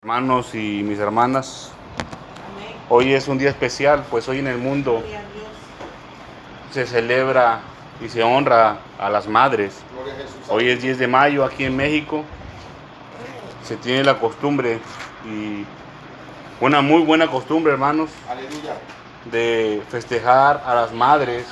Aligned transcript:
Hermanos 0.00 0.54
y 0.54 0.84
mis 0.84 1.00
hermanas, 1.00 1.72
hoy 2.88 3.14
es 3.14 3.26
un 3.26 3.36
día 3.36 3.50
especial, 3.50 4.04
pues 4.08 4.28
hoy 4.28 4.38
en 4.38 4.46
el 4.46 4.56
mundo 4.56 5.02
se 6.70 6.86
celebra 6.86 7.62
y 8.00 8.08
se 8.08 8.22
honra 8.22 8.78
a 8.96 9.10
las 9.10 9.26
madres. 9.26 9.80
Hoy 10.48 10.68
es 10.68 10.82
10 10.82 10.98
de 10.98 11.08
mayo 11.08 11.44
aquí 11.44 11.64
en 11.64 11.76
México, 11.76 12.24
se 13.64 13.76
tiene 13.76 14.04
la 14.04 14.20
costumbre 14.20 14.78
y 15.26 15.64
una 16.60 16.80
muy 16.80 17.02
buena 17.02 17.26
costumbre, 17.26 17.72
hermanos, 17.72 18.08
de 19.32 19.82
festejar 19.88 20.62
a 20.64 20.76
las 20.76 20.92
madres. 20.92 21.44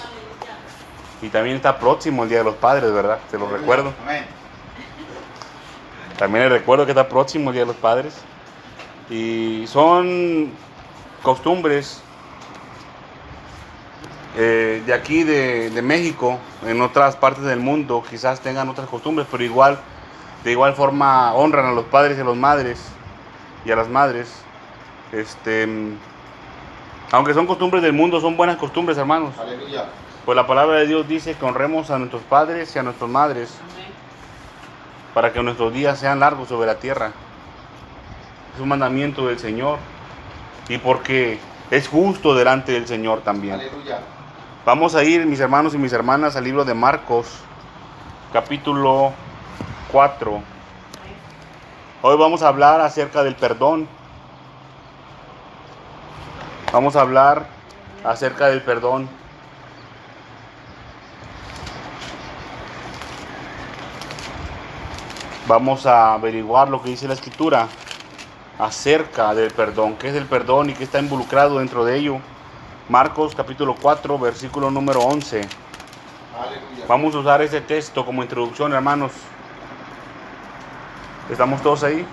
Y 1.21 1.31
también 1.31 1.57
está 1.57 1.81
próximo 1.81 2.23
el 2.23 2.29
Día 2.29 2.39
de 2.39 2.45
los 2.45 2.55
Padres, 2.55 2.93
¿verdad? 2.93 3.19
Se 3.29 3.39
lo 3.39 3.51
recuerdo. 3.51 3.93
También 6.17 6.45
les 6.45 6.53
recuerdo 6.53 6.85
que 6.87 6.93
está 6.93 7.09
próximo 7.09 7.51
el 7.51 7.55
Día 7.55 7.63
de 7.63 7.73
los 7.73 7.77
Padres. 7.77 8.15
Y 9.09 9.67
son 9.69 10.51
costumbres 11.23 12.03
eh, 14.37 14.83
de 14.85 14.93
aquí, 14.93 15.25
de, 15.25 15.81
México, 15.83 16.39
en 16.67 16.83
otras 16.83 17.17
partes 17.17 17.45
del 17.45 17.61
mundo, 17.61 18.05
quizás 18.09 18.41
tengan 18.41 18.69
otras 18.69 18.89
costumbres, 18.89 19.27
pero 19.31 19.43
igual, 19.43 19.79
de 20.45 20.53
igual 20.53 20.75
forma 20.75 21.33
honran 21.35 21.67
a 21.67 21.73
los 21.73 21.87
padres 21.87 22.19
y 22.19 22.21
a 22.21 22.25
las 22.25 22.37
madres 22.37 22.85
y 23.65 23.71
a 23.71 23.77
las 23.77 23.89
madres. 23.89 24.43
Este, 25.13 25.67
aunque 27.13 27.33
son 27.33 27.47
costumbres 27.47 27.83
del 27.83 27.93
mundo, 27.93 28.21
son 28.21 28.37
buenas 28.37 28.57
costumbres, 28.57 28.99
hermanos. 28.99 29.33
Aleluya. 29.39 29.85
Pues 30.25 30.37
la 30.37 30.47
palabra 30.47 30.79
de 30.79 30.87
Dios 30.87 31.09
dice 31.09 31.35
que 31.35 31.45
honremos 31.45 31.91
a 31.91 31.99
nuestros 31.99 32.23
padres 32.23 32.75
y 32.75 32.79
a 32.79 32.83
nuestras 32.83 33.09
madres 33.09 33.55
para 35.15 35.33
que 35.33 35.43
nuestros 35.43 35.73
días 35.73 35.99
sean 35.99 36.21
largos 36.21 36.49
sobre 36.49 36.67
la 36.67 36.75
tierra 36.75 37.13
es 38.57 38.63
un 38.63 38.71
mandamiento 38.71 39.27
del 39.27 39.39
Señor 39.39 39.79
y 40.67 40.79
porque 40.79 41.39
es 41.71 41.89
justo 41.89 42.35
delante 42.35 42.73
del 42.73 42.87
Señor 42.87 43.21
también. 43.21 43.61
Vamos 44.65 44.95
a 44.95 45.05
ir, 45.05 45.27
mis 45.27 45.41
hermanos 45.41 45.75
y 45.75 45.79
mis 45.79 45.93
hermanas, 45.93 46.37
al 46.37 46.45
libro 46.45 46.65
de 46.65 46.73
Marcos, 46.73 47.27
capítulo 48.33 49.13
4. 49.93 50.41
Hoy 52.01 52.17
vamos 52.17 52.43
a 52.43 52.49
hablar 52.49 52.81
acerca 52.81 53.23
del 53.23 53.37
perdón. 53.37 53.87
Vamos 56.73 56.97
a 56.97 57.03
hablar 57.03 57.49
acerca 58.05 58.47
del 58.47 58.63
perdón. 58.63 59.07
Vamos 65.47 65.85
a 65.85 66.15
averiguar 66.15 66.71
lo 66.71 66.81
que 66.83 66.89
dice 66.89 67.07
la 67.07 67.15
escritura 67.15 67.69
acerca 68.59 69.35
del 69.35 69.51
perdón, 69.51 69.97
qué 69.97 70.09
es 70.09 70.15
el 70.15 70.25
perdón 70.25 70.71
y 70.71 70.75
qué 70.75 70.85
está 70.85 70.99
involucrado 70.99 71.59
dentro 71.59 71.85
de 71.85 71.97
ello. 71.97 72.19
Marcos 72.89 73.35
capítulo 73.35 73.75
4, 73.81 74.19
versículo 74.19 74.71
número 74.71 75.01
11. 75.01 75.47
Vamos 76.89 77.15
a 77.15 77.19
usar 77.19 77.43
ese 77.43 77.61
texto 77.61 78.05
como 78.05 78.23
introducción, 78.23 78.73
hermanos. 78.73 79.13
¿Estamos 81.31 81.61
todos 81.63 81.83
ahí? 81.83 82.07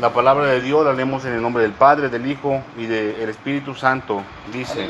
La 0.00 0.12
palabra 0.12 0.46
de 0.46 0.60
Dios 0.60 0.84
la 0.84 0.92
leemos 0.92 1.24
en 1.24 1.32
el 1.32 1.42
nombre 1.42 1.62
del 1.62 1.72
Padre, 1.72 2.08
del 2.08 2.30
Hijo 2.30 2.62
y 2.76 2.86
del 2.86 3.28
Espíritu 3.28 3.74
Santo. 3.74 4.22
Dice 4.52 4.88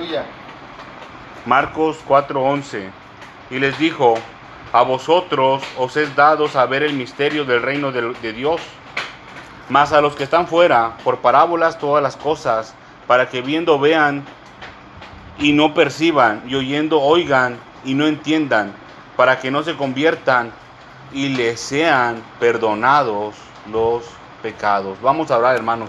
Marcos 1.47 1.99
4:11. 2.07 2.91
Y 3.51 3.59
les 3.59 3.79
dijo, 3.79 4.15
a 4.73 4.83
vosotros 4.83 5.63
os 5.79 5.97
es 5.97 6.15
dado 6.15 6.49
saber 6.49 6.83
el 6.83 6.93
misterio 6.93 7.45
del 7.45 7.63
reino 7.63 7.91
de, 7.91 8.13
de 8.21 8.33
Dios 8.33 8.61
mas 9.71 9.93
a 9.93 10.01
los 10.01 10.17
que 10.17 10.25
están 10.25 10.49
fuera, 10.49 10.97
por 11.05 11.19
parábolas 11.19 11.79
todas 11.79 12.03
las 12.03 12.17
cosas, 12.17 12.75
para 13.07 13.29
que 13.29 13.41
viendo 13.41 13.79
vean 13.79 14.25
y 15.39 15.53
no 15.53 15.73
perciban, 15.75 16.43
y 16.47 16.57
oyendo 16.57 17.01
oigan 17.01 17.57
y 17.85 17.95
no 17.95 18.07
entiendan, 18.07 18.73
para 19.17 19.39
que 19.39 19.51
no 19.51 19.63
se 19.63 19.77
conviertan 19.77 20.53
y 21.13 21.29
les 21.29 21.61
sean 21.61 22.23
perdonados 22.41 23.37
los 23.71 24.03
pecados. 24.43 25.01
Vamos 25.01 25.31
a 25.31 25.37
hablar, 25.37 25.55
hermanos. 25.55 25.89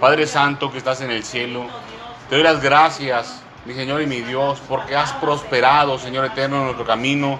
Padre 0.00 0.26
Santo 0.26 0.70
que 0.70 0.78
estás 0.78 1.00
en 1.00 1.10
el 1.10 1.22
cielo, 1.22 1.64
te 2.28 2.34
doy 2.34 2.44
las 2.44 2.60
gracias, 2.60 3.40
mi 3.64 3.74
Señor 3.74 4.02
y 4.02 4.06
mi 4.06 4.20
Dios, 4.20 4.60
porque 4.68 4.96
has 4.96 5.12
prosperado, 5.14 5.96
Señor 5.98 6.24
eterno, 6.24 6.56
en 6.58 6.64
nuestro 6.64 6.84
camino 6.84 7.38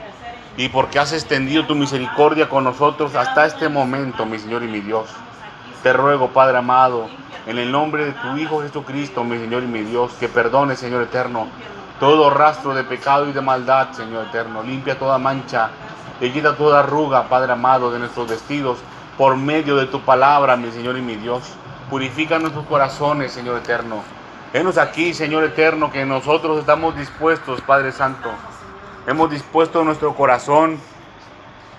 y 0.56 0.68
porque 0.68 1.00
has 1.00 1.12
extendido 1.12 1.66
tu 1.66 1.74
misericordia 1.74 2.48
con 2.48 2.64
nosotros 2.64 3.14
hasta 3.16 3.46
este 3.46 3.68
momento, 3.68 4.24
mi 4.24 4.38
Señor 4.38 4.62
y 4.62 4.68
mi 4.68 4.80
Dios. 4.80 5.10
Te 5.82 5.92
ruego, 5.92 6.28
Padre 6.28 6.58
amado, 6.58 7.08
en 7.46 7.58
el 7.58 7.70
nombre 7.70 8.06
de 8.06 8.12
tu 8.12 8.36
Hijo 8.36 8.62
Jesucristo, 8.62 9.22
mi 9.22 9.38
Señor 9.38 9.62
y 9.62 9.66
mi 9.66 9.82
Dios, 9.82 10.12
que 10.18 10.28
perdone, 10.28 10.74
Señor 10.74 11.02
eterno, 11.02 11.46
todo 12.00 12.28
rastro 12.30 12.74
de 12.74 12.82
pecado 12.82 13.28
y 13.28 13.32
de 13.32 13.40
maldad, 13.40 13.92
Señor 13.92 14.26
eterno. 14.26 14.62
Limpia 14.62 14.98
toda 14.98 15.18
mancha 15.18 15.70
y 16.20 16.30
quita 16.30 16.56
toda 16.56 16.80
arruga, 16.80 17.28
Padre 17.28 17.52
amado, 17.52 17.92
de 17.92 18.00
nuestros 18.00 18.28
vestidos, 18.28 18.78
por 19.16 19.36
medio 19.36 19.76
de 19.76 19.86
tu 19.86 20.00
palabra, 20.00 20.56
mi 20.56 20.72
Señor 20.72 20.96
y 20.98 21.02
mi 21.02 21.16
Dios. 21.16 21.42
Purifica 21.88 22.38
nuestros 22.38 22.66
corazones, 22.66 23.32
Señor 23.32 23.58
eterno. 23.58 24.02
Venos 24.52 24.78
aquí, 24.78 25.14
Señor 25.14 25.44
eterno, 25.44 25.92
que 25.92 26.04
nosotros 26.04 26.58
estamos 26.58 26.96
dispuestos, 26.96 27.60
Padre 27.60 27.92
Santo. 27.92 28.30
Hemos 29.06 29.30
dispuesto 29.30 29.84
nuestro 29.84 30.14
corazón 30.14 30.80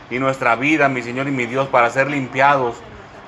y 0.10 0.20
nuestra 0.20 0.56
vida, 0.56 0.88
mi 0.88 1.02
Señor 1.02 1.28
y 1.28 1.32
mi 1.32 1.46
Dios, 1.46 1.68
para 1.68 1.90
ser 1.90 2.10
limpiados 2.10 2.76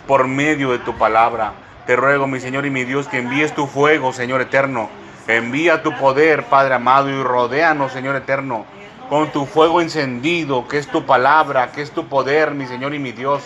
por 0.09 0.28
medio 0.28 0.72
de 0.72 0.80
tu 0.80 0.97
palabra. 0.97 1.53
Te 1.86 1.96
ruego, 1.96 2.25
mi 2.25 2.40
Señor 2.40 2.66
y 2.66 2.72
mi 2.72 2.84
Dios, 2.84 3.08
que 3.08 3.20
envíes 3.20 3.53
tu 3.53 3.68
fuego, 3.68 4.12
Señor 4.12 4.42
eterno. 4.42 4.90
Envía 5.28 5.84
tu 5.84 5.96
poder, 5.96 6.46
Padre 6.46 6.74
amado, 6.74 7.12
y 7.12 7.22
rodéanos, 7.22 7.92
Señor 7.92 8.16
eterno, 8.16 8.66
con 9.08 9.31
tu 9.31 9.46
fuego 9.46 9.81
encendido, 9.81 10.68
que 10.68 10.80
es 10.80 10.88
tu 10.88 11.06
palabra, 11.06 11.72
que 11.72 11.84
es 11.84 11.92
tu 11.92 12.08
poder, 12.08 12.56
mi 12.56 12.66
Señor 12.66 12.96
y 12.96 12.98
mi 12.98 13.12
Dios. 13.12 13.44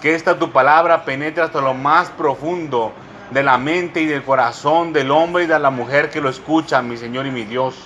Que 0.00 0.16
esta 0.16 0.40
tu 0.40 0.50
palabra 0.50 1.04
penetre 1.04 1.44
hasta 1.44 1.60
lo 1.60 1.72
más 1.72 2.10
profundo 2.10 2.92
de 3.30 3.44
la 3.44 3.56
mente 3.56 4.00
y 4.00 4.06
del 4.06 4.24
corazón 4.24 4.92
del 4.92 5.08
hombre 5.12 5.44
y 5.44 5.46
de 5.46 5.56
la 5.60 5.70
mujer 5.70 6.10
que 6.10 6.20
lo 6.20 6.30
escucha, 6.30 6.82
mi 6.82 6.96
Señor 6.96 7.26
y 7.26 7.30
mi 7.30 7.44
Dios. 7.44 7.76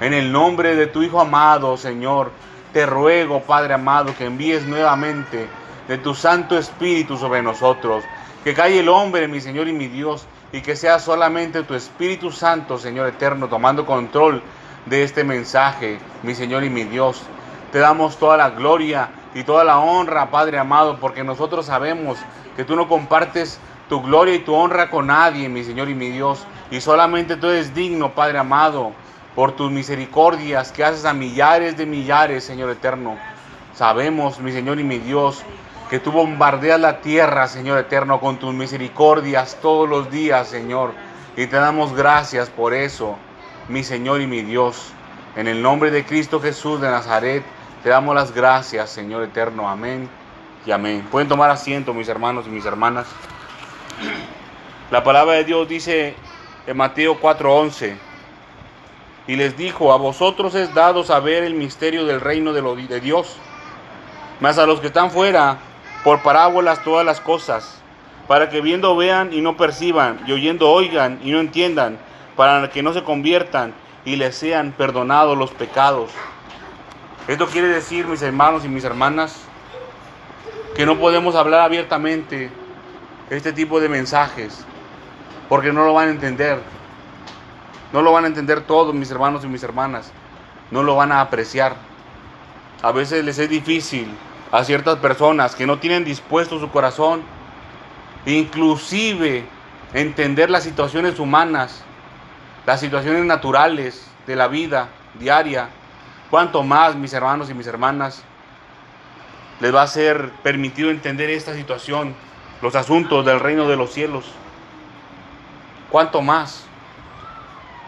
En 0.00 0.12
el 0.12 0.32
nombre 0.32 0.74
de 0.74 0.88
tu 0.88 1.04
Hijo 1.04 1.20
amado, 1.20 1.76
Señor, 1.76 2.32
te 2.72 2.84
ruego, 2.84 3.42
Padre 3.42 3.74
amado, 3.74 4.12
que 4.18 4.24
envíes 4.24 4.66
nuevamente 4.66 5.46
de 5.88 5.98
tu 5.98 6.14
Santo 6.14 6.58
Espíritu 6.58 7.16
sobre 7.16 7.42
nosotros. 7.42 8.04
Que 8.42 8.54
calle 8.54 8.80
el 8.80 8.88
hombre, 8.88 9.28
mi 9.28 9.40
Señor 9.40 9.68
y 9.68 9.72
mi 9.72 9.86
Dios, 9.86 10.26
y 10.52 10.60
que 10.60 10.76
sea 10.76 10.98
solamente 10.98 11.62
tu 11.62 11.74
Espíritu 11.74 12.30
Santo, 12.30 12.78
Señor 12.78 13.08
eterno, 13.08 13.48
tomando 13.48 13.86
control 13.86 14.42
de 14.86 15.02
este 15.02 15.24
mensaje, 15.24 15.98
mi 16.22 16.34
Señor 16.34 16.64
y 16.64 16.70
mi 16.70 16.84
Dios. 16.84 17.22
Te 17.72 17.78
damos 17.78 18.18
toda 18.18 18.36
la 18.36 18.50
gloria 18.50 19.08
y 19.34 19.42
toda 19.42 19.64
la 19.64 19.78
honra, 19.78 20.30
Padre 20.30 20.58
amado, 20.58 20.98
porque 21.00 21.24
nosotros 21.24 21.66
sabemos 21.66 22.18
que 22.56 22.64
tú 22.64 22.76
no 22.76 22.86
compartes 22.86 23.58
tu 23.88 24.00
gloria 24.02 24.34
y 24.34 24.40
tu 24.40 24.54
honra 24.54 24.90
con 24.90 25.08
nadie, 25.08 25.48
mi 25.48 25.64
Señor 25.64 25.88
y 25.88 25.94
mi 25.94 26.10
Dios, 26.10 26.46
y 26.70 26.80
solamente 26.80 27.36
tú 27.36 27.48
eres 27.48 27.74
digno, 27.74 28.14
Padre 28.14 28.38
amado, 28.38 28.92
por 29.34 29.52
tus 29.52 29.70
misericordias 29.70 30.70
que 30.70 30.84
haces 30.84 31.04
a 31.04 31.12
millares 31.12 31.76
de 31.76 31.86
millares, 31.86 32.44
Señor 32.44 32.70
eterno. 32.70 33.16
Sabemos, 33.74 34.38
mi 34.38 34.52
Señor 34.52 34.78
y 34.78 34.84
mi 34.84 34.98
Dios, 34.98 35.42
que 35.94 36.00
tú 36.00 36.10
bombardeas 36.10 36.80
la 36.80 36.98
tierra, 37.02 37.46
Señor 37.46 37.78
eterno, 37.78 38.18
con 38.18 38.36
tus 38.36 38.52
misericordias 38.52 39.58
todos 39.62 39.88
los 39.88 40.10
días, 40.10 40.48
Señor. 40.48 40.90
Y 41.36 41.46
te 41.46 41.54
damos 41.54 41.94
gracias 41.94 42.50
por 42.50 42.74
eso, 42.74 43.16
mi 43.68 43.84
Señor 43.84 44.20
y 44.20 44.26
mi 44.26 44.42
Dios. 44.42 44.90
En 45.36 45.46
el 45.46 45.62
nombre 45.62 45.92
de 45.92 46.04
Cristo 46.04 46.40
Jesús 46.40 46.80
de 46.80 46.90
Nazaret, 46.90 47.44
te 47.84 47.90
damos 47.90 48.12
las 48.12 48.34
gracias, 48.34 48.90
Señor 48.90 49.22
eterno. 49.22 49.68
Amén 49.68 50.08
y 50.66 50.72
amén. 50.72 51.06
Pueden 51.12 51.28
tomar 51.28 51.48
asiento, 51.48 51.94
mis 51.94 52.08
hermanos 52.08 52.44
y 52.48 52.50
mis 52.50 52.66
hermanas. 52.66 53.06
La 54.90 55.04
palabra 55.04 55.34
de 55.34 55.44
Dios 55.44 55.68
dice 55.68 56.16
en 56.66 56.76
Mateo 56.76 57.20
4:11, 57.20 57.94
y 59.28 59.36
les 59.36 59.56
dijo, 59.56 59.92
a 59.92 59.96
vosotros 59.96 60.56
es 60.56 60.74
dado 60.74 61.04
saber 61.04 61.44
el 61.44 61.54
misterio 61.54 62.04
del 62.04 62.20
reino 62.20 62.52
de, 62.52 63.00
Dios, 63.00 63.36
mas 64.40 64.58
a 64.58 64.66
los 64.66 64.80
que 64.80 64.88
están 64.88 65.12
fuera, 65.12 65.58
por 66.04 66.20
parábolas 66.20 66.84
todas 66.84 67.04
las 67.04 67.20
cosas, 67.20 67.80
para 68.28 68.50
que 68.50 68.60
viendo 68.60 68.94
vean 68.94 69.32
y 69.32 69.40
no 69.40 69.56
perciban, 69.56 70.20
y 70.26 70.32
oyendo 70.32 70.70
oigan 70.70 71.18
y 71.24 71.30
no 71.30 71.40
entiendan, 71.40 71.98
para 72.36 72.68
que 72.68 72.82
no 72.82 72.92
se 72.92 73.02
conviertan 73.02 73.74
y 74.04 74.16
les 74.16 74.36
sean 74.36 74.72
perdonados 74.72 75.36
los 75.36 75.50
pecados. 75.50 76.10
Esto 77.26 77.46
quiere 77.46 77.68
decir, 77.68 78.06
mis 78.06 78.20
hermanos 78.20 78.66
y 78.66 78.68
mis 78.68 78.84
hermanas, 78.84 79.40
que 80.76 80.84
no 80.84 80.98
podemos 80.98 81.34
hablar 81.36 81.62
abiertamente 81.62 82.50
este 83.30 83.54
tipo 83.54 83.80
de 83.80 83.88
mensajes, 83.88 84.62
porque 85.48 85.72
no 85.72 85.86
lo 85.86 85.94
van 85.94 86.08
a 86.08 86.10
entender. 86.10 86.60
No 87.94 88.02
lo 88.02 88.12
van 88.12 88.24
a 88.24 88.26
entender 88.26 88.60
todos 88.60 88.92
mis 88.92 89.10
hermanos 89.10 89.44
y 89.44 89.46
mis 89.46 89.62
hermanas. 89.62 90.12
No 90.70 90.82
lo 90.82 90.96
van 90.96 91.12
a 91.12 91.20
apreciar. 91.20 91.76
A 92.82 92.92
veces 92.92 93.24
les 93.24 93.38
es 93.38 93.48
difícil 93.48 94.08
a 94.54 94.62
ciertas 94.62 95.00
personas 95.00 95.56
que 95.56 95.66
no 95.66 95.80
tienen 95.80 96.04
dispuesto 96.04 96.60
su 96.60 96.70
corazón 96.70 97.22
inclusive 98.24 99.44
entender 99.92 100.48
las 100.48 100.62
situaciones 100.62 101.18
humanas, 101.18 101.82
las 102.64 102.78
situaciones 102.78 103.24
naturales 103.24 104.06
de 104.28 104.36
la 104.36 104.46
vida 104.46 104.90
diaria, 105.18 105.70
cuanto 106.30 106.62
más, 106.62 106.94
mis 106.94 107.12
hermanos 107.12 107.50
y 107.50 107.54
mis 107.54 107.66
hermanas, 107.66 108.22
les 109.58 109.74
va 109.74 109.82
a 109.82 109.88
ser 109.88 110.30
permitido 110.44 110.90
entender 110.90 111.30
esta 111.30 111.52
situación, 111.54 112.14
los 112.62 112.76
asuntos 112.76 113.26
del 113.26 113.40
reino 113.40 113.66
de 113.66 113.76
los 113.76 113.92
cielos. 113.92 114.24
Cuanto 115.90 116.22
más, 116.22 116.64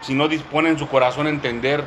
si 0.01 0.13
no 0.13 0.27
disponen 0.27 0.77
su 0.77 0.89
corazón 0.89 1.27
a 1.27 1.29
entender. 1.29 1.85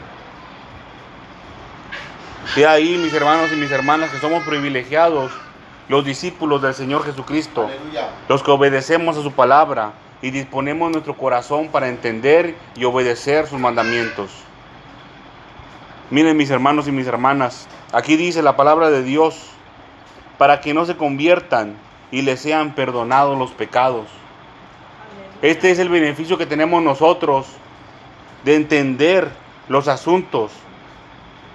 De 2.57 2.67
ahí, 2.67 2.99
mis 2.99 3.15
hermanos 3.15 3.53
y 3.53 3.57
mis 3.57 3.71
hermanas, 3.71 4.11
que 4.11 4.19
somos 4.19 4.43
privilegiados, 4.43 5.31
los 5.89 6.05
discípulos 6.05 6.61
del 6.61 6.75
Señor 6.75 7.05
Jesucristo, 7.05 7.71
los 8.29 8.43
que 8.43 8.51
obedecemos 8.51 9.17
a 9.17 9.23
su 9.23 9.31
palabra 9.31 9.93
y 10.21 10.33
disponemos 10.33 10.91
nuestro 10.91 11.17
corazón 11.17 11.69
para 11.69 11.89
entender 11.89 12.57
y 12.75 12.85
obedecer 12.85 13.47
sus 13.47 13.61
mandamientos. 13.61 14.33
Miren 16.11 16.37
mis 16.37 16.51
hermanos 16.51 16.89
y 16.89 16.93
mis 16.93 17.07
hermanas, 17.07 17.69
aquí 17.93 18.17
dice 18.17 18.43
la 18.43 18.57
palabra 18.57 18.91
de 18.91 19.05
Dios, 19.05 19.51
para 20.37 20.61
que 20.61 20.75
no 20.75 20.87
se 20.87 20.97
conviertan 20.97 21.77
y 22.11 22.23
les 22.23 22.41
sean 22.41 22.75
perdonados 22.75 23.39
los 23.39 23.53
pecados. 23.53 24.09
Este 25.41 25.71
es 25.71 25.79
el 25.79 25.89
beneficio 25.89 26.37
que 26.37 26.47
tenemos 26.47 26.83
nosotros 26.83 27.47
de 28.45 28.57
entender 28.57 29.31
los 29.69 29.87
asuntos 29.87 30.51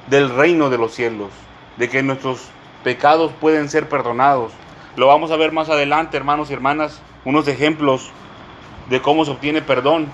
del 0.08 0.30
reino 0.30 0.70
de 0.70 0.78
los 0.78 0.94
cielos, 0.94 1.30
de 1.78 1.90
que 1.90 2.04
nuestros 2.04 2.50
pecados 2.84 3.32
pueden 3.40 3.70
ser 3.70 3.90
perdonados. 3.90 4.52
Lo 4.96 5.08
vamos 5.08 5.32
a 5.32 5.36
ver 5.36 5.52
más 5.52 5.70
adelante, 5.70 6.18
hermanos 6.18 6.50
y 6.50 6.54
hermanas, 6.54 7.02
unos 7.26 7.48
ejemplos 7.48 8.10
de 8.90 9.02
cómo 9.02 9.26
se 9.26 9.32
obtiene 9.32 9.62
perdón. 9.62 10.08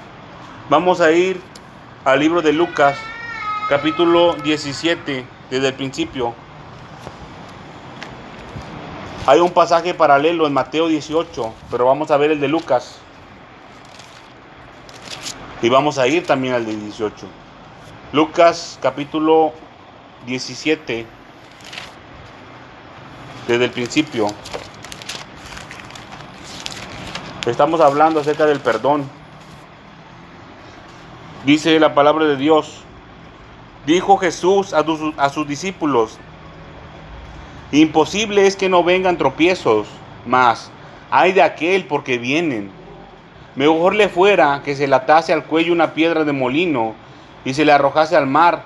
Vamos 0.70 1.02
a 1.02 1.12
ir 1.12 1.42
al 2.06 2.20
libro 2.20 2.42
de 2.42 2.54
Lucas, 2.54 2.98
capítulo 3.70 4.36
17, 4.36 5.26
desde 5.50 5.68
el 5.68 5.74
principio. 5.74 6.34
Hay 9.28 9.40
un 9.40 9.52
pasaje 9.52 9.94
paralelo 9.94 10.48
en 10.48 10.54
Mateo 10.54 10.88
18, 10.88 11.54
pero 11.70 11.86
vamos 11.86 12.10
a 12.10 12.18
ver 12.18 12.32
el 12.32 12.40
de 12.40 12.48
Lucas. 12.48 12.98
Y 15.62 15.70
vamos 15.70 16.00
a 16.00 16.08
ir 16.08 16.26
también 16.26 16.56
al 16.56 16.66
de 16.66 16.76
18. 16.76 17.28
Lucas 18.14 18.80
capítulo 18.82 19.54
17, 20.26 21.06
desde 23.48 23.66
el 23.66 23.72
principio. 23.72 24.28
Estamos 27.46 27.82
hablando 27.82 28.20
acerca 28.20 28.46
del 28.46 28.60
perdón. 28.60 29.10
Dice 31.46 31.80
la 31.80 31.96
palabra 31.96 32.26
de 32.26 32.38
Dios. 32.38 32.84
Dijo 33.86 34.18
Jesús 34.18 34.74
a, 34.74 34.86
a 35.18 35.30
sus 35.30 35.48
discípulos, 35.48 36.20
imposible 37.72 38.46
es 38.46 38.56
que 38.56 38.70
no 38.70 38.84
vengan 38.84 39.18
tropiezos, 39.18 39.88
mas 40.28 40.70
hay 41.10 41.32
de 41.32 41.42
aquel 41.42 41.86
porque 41.86 42.20
vienen. 42.20 42.70
Mejor 43.56 43.96
le 43.96 44.08
fuera 44.08 44.62
que 44.64 44.76
se 44.76 44.88
le 44.88 44.96
atase 44.96 45.34
al 45.34 45.46
cuello 45.46 45.74
una 45.74 45.94
piedra 45.94 46.24
de 46.24 46.32
molino 46.32 46.94
y 47.44 47.56
se 47.56 47.66
le 47.66 47.72
arrojase 47.72 48.16
al 48.16 48.28
mar, 48.28 48.64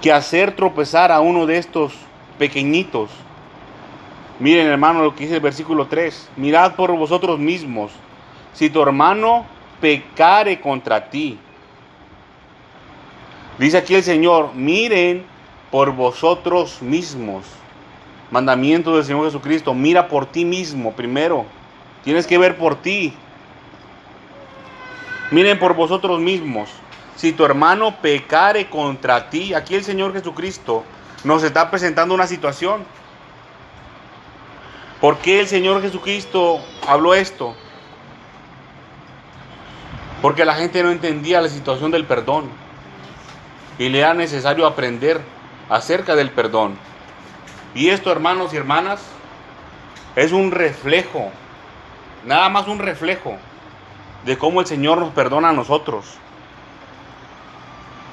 que 0.00 0.12
hacer 0.12 0.54
tropezar 0.54 1.12
a 1.12 1.20
uno 1.20 1.46
de 1.46 1.58
estos 1.58 1.92
pequeñitos. 2.38 3.10
Miren 4.38 4.68
hermano 4.68 5.02
lo 5.02 5.14
que 5.14 5.24
dice 5.24 5.36
el 5.36 5.40
versículo 5.40 5.86
3, 5.86 6.30
mirad 6.36 6.74
por 6.74 6.92
vosotros 6.96 7.38
mismos, 7.38 7.90
si 8.52 8.70
tu 8.70 8.80
hermano 8.80 9.44
pecare 9.80 10.60
contra 10.60 11.10
ti, 11.10 11.38
Dice 13.58 13.76
aquí 13.76 13.96
el 13.96 14.04
Señor, 14.04 14.54
miren 14.54 15.24
por 15.72 15.92
vosotros 15.92 16.80
mismos. 16.80 17.44
Mandamiento 18.30 18.94
del 18.94 19.04
Señor 19.04 19.24
Jesucristo, 19.24 19.74
mira 19.74 20.06
por 20.06 20.26
ti 20.26 20.44
mismo 20.44 20.92
primero. 20.92 21.44
Tienes 22.04 22.26
que 22.26 22.38
ver 22.38 22.56
por 22.56 22.76
ti. 22.76 23.12
Miren 25.32 25.58
por 25.58 25.74
vosotros 25.74 26.20
mismos. 26.20 26.70
Si 27.18 27.32
tu 27.32 27.44
hermano 27.44 27.96
pecare 28.00 28.70
contra 28.70 29.28
ti, 29.28 29.52
aquí 29.52 29.74
el 29.74 29.82
Señor 29.82 30.12
Jesucristo 30.12 30.84
nos 31.24 31.42
está 31.42 31.68
presentando 31.68 32.14
una 32.14 32.28
situación. 32.28 32.84
¿Por 35.00 35.18
qué 35.18 35.40
el 35.40 35.48
Señor 35.48 35.82
Jesucristo 35.82 36.60
habló 36.86 37.14
esto? 37.14 37.56
Porque 40.22 40.44
la 40.44 40.54
gente 40.54 40.80
no 40.84 40.92
entendía 40.92 41.40
la 41.40 41.48
situación 41.48 41.90
del 41.90 42.04
perdón 42.04 42.50
y 43.80 43.88
le 43.88 43.98
era 43.98 44.14
necesario 44.14 44.64
aprender 44.64 45.20
acerca 45.68 46.14
del 46.14 46.30
perdón. 46.30 46.78
Y 47.74 47.88
esto, 47.88 48.12
hermanos 48.12 48.54
y 48.54 48.58
hermanas, 48.58 49.02
es 50.14 50.30
un 50.30 50.52
reflejo, 50.52 51.32
nada 52.24 52.48
más 52.48 52.68
un 52.68 52.78
reflejo 52.78 53.38
de 54.24 54.38
cómo 54.38 54.60
el 54.60 54.68
Señor 54.68 54.98
nos 54.98 55.12
perdona 55.12 55.48
a 55.48 55.52
nosotros. 55.52 56.16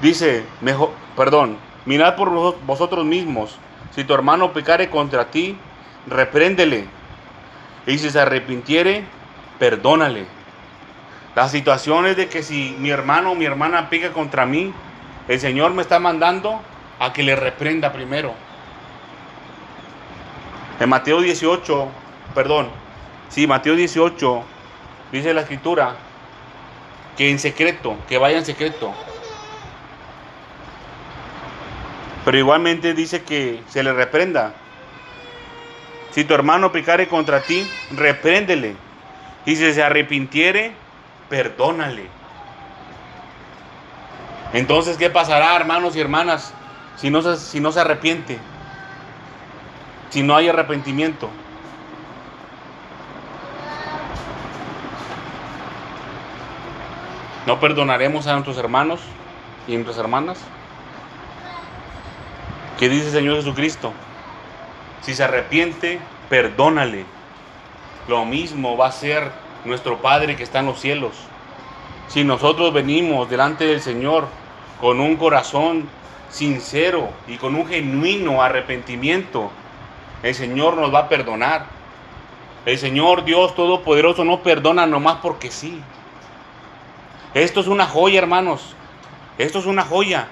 Dice, 0.00 0.44
mejor, 0.60 0.90
perdón, 1.16 1.56
mirad 1.86 2.16
por 2.16 2.30
vosotros 2.64 3.04
mismos, 3.04 3.58
si 3.94 4.04
tu 4.04 4.12
hermano 4.12 4.52
pecare 4.52 4.90
contra 4.90 5.30
ti, 5.30 5.56
repréndele, 6.06 6.86
y 7.86 7.98
si 7.98 8.10
se 8.10 8.20
arrepintiere, 8.20 9.04
perdónale. 9.58 10.26
La 11.34 11.48
situación 11.48 12.06
es 12.06 12.16
de 12.16 12.28
que 12.28 12.42
si 12.42 12.76
mi 12.78 12.90
hermano 12.90 13.32
o 13.32 13.34
mi 13.34 13.44
hermana 13.44 13.88
peca 13.88 14.12
contra 14.12 14.44
mí, 14.44 14.72
el 15.28 15.40
Señor 15.40 15.72
me 15.72 15.82
está 15.82 15.98
mandando 15.98 16.60
a 16.98 17.12
que 17.12 17.22
le 17.22 17.36
reprenda 17.36 17.92
primero. 17.92 18.34
En 20.78 20.88
Mateo 20.90 21.20
18, 21.20 21.88
perdón, 22.34 22.68
sí, 23.28 23.46
Mateo 23.46 23.76
18, 23.76 24.42
dice 25.10 25.32
la 25.32 25.42
escritura, 25.42 25.96
que 27.16 27.30
en 27.30 27.38
secreto, 27.38 27.96
que 28.08 28.18
vaya 28.18 28.36
en 28.36 28.44
secreto. 28.44 28.92
Pero 32.26 32.38
igualmente 32.38 32.92
dice 32.92 33.22
que 33.22 33.62
se 33.68 33.84
le 33.84 33.92
reprenda. 33.92 34.52
Si 36.10 36.24
tu 36.24 36.34
hermano 36.34 36.72
pecare 36.72 37.06
contra 37.06 37.40
ti, 37.40 37.64
repréndele. 37.92 38.74
Y 39.44 39.54
si 39.54 39.72
se 39.72 39.80
arrepintiere, 39.80 40.72
perdónale. 41.28 42.08
Entonces, 44.52 44.96
¿qué 44.96 45.08
pasará, 45.08 45.54
hermanos 45.54 45.94
y 45.94 46.00
hermanas, 46.00 46.52
si 46.96 47.10
no, 47.10 47.22
se, 47.22 47.36
si 47.36 47.60
no 47.60 47.70
se 47.70 47.78
arrepiente? 47.78 48.40
Si 50.10 50.24
no 50.24 50.34
hay 50.34 50.48
arrepentimiento. 50.48 51.30
¿No 57.46 57.60
perdonaremos 57.60 58.26
a 58.26 58.32
nuestros 58.32 58.58
hermanos 58.58 59.00
y 59.68 59.74
a 59.74 59.76
nuestras 59.76 59.98
hermanas? 59.98 60.40
¿Qué 62.78 62.90
dice 62.90 63.06
el 63.06 63.12
Señor 63.12 63.36
Jesucristo? 63.36 63.92
Si 65.00 65.14
se 65.14 65.24
arrepiente, 65.24 65.98
perdónale. 66.28 67.06
Lo 68.06 68.26
mismo 68.26 68.76
va 68.76 68.88
a 68.88 68.92
ser 68.92 69.32
nuestro 69.64 70.02
Padre 70.02 70.36
que 70.36 70.42
está 70.42 70.58
en 70.58 70.66
los 70.66 70.78
cielos. 70.78 71.12
Si 72.08 72.22
nosotros 72.22 72.74
venimos 72.74 73.30
delante 73.30 73.64
del 73.64 73.80
Señor 73.80 74.28
con 74.78 75.00
un 75.00 75.16
corazón 75.16 75.88
sincero 76.28 77.08
y 77.26 77.38
con 77.38 77.54
un 77.54 77.66
genuino 77.66 78.42
arrepentimiento, 78.42 79.50
el 80.22 80.34
Señor 80.34 80.76
nos 80.76 80.92
va 80.92 81.00
a 81.00 81.08
perdonar. 81.08 81.64
El 82.66 82.76
Señor 82.76 83.24
Dios 83.24 83.54
Todopoderoso 83.54 84.22
no 84.22 84.42
perdona 84.42 84.86
nomás 84.86 85.16
porque 85.22 85.50
sí. 85.50 85.80
Esto 87.32 87.60
es 87.60 87.68
una 87.68 87.86
joya, 87.86 88.18
hermanos. 88.18 88.74
Esto 89.38 89.60
es 89.60 89.66
una 89.66 89.82
joya. 89.82 90.28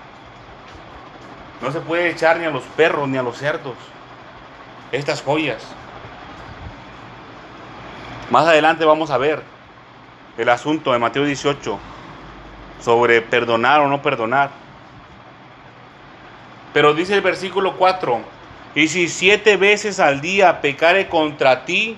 No 1.61 1.73
se 1.73 1.81
puede 1.81 2.11
echar 2.11 2.39
ni 2.39 2.45
a 2.45 2.51
los 2.51 2.63
perros 2.63 3.09
ni 3.09 3.17
a 3.19 3.23
los 3.23 3.39
cerdos. 3.39 3.75
Estas 4.93 5.23
joyas. 5.23 5.63
Más 8.31 8.47
adelante 8.47 8.85
vamos 8.85 9.11
a 9.11 9.19
ver 9.19 9.43
el 10.37 10.49
asunto 10.49 10.93
de 10.93 10.99
Mateo 10.99 11.25
18 11.25 11.79
sobre 12.81 13.23
perdonar 13.23 13.81
o 13.81 13.89
no 13.89 14.03
perdonar. 14.03 14.51
Pero 16.73 16.93
dice 16.93 17.15
el 17.15 17.21
versículo 17.21 17.77
4, 17.77 18.21
y 18.75 18.89
si 18.89 19.09
siete 19.09 19.57
veces 19.57 20.01
al 20.01 20.21
día 20.21 20.61
pecare 20.61 21.09
contra 21.09 21.65
ti, 21.65 21.97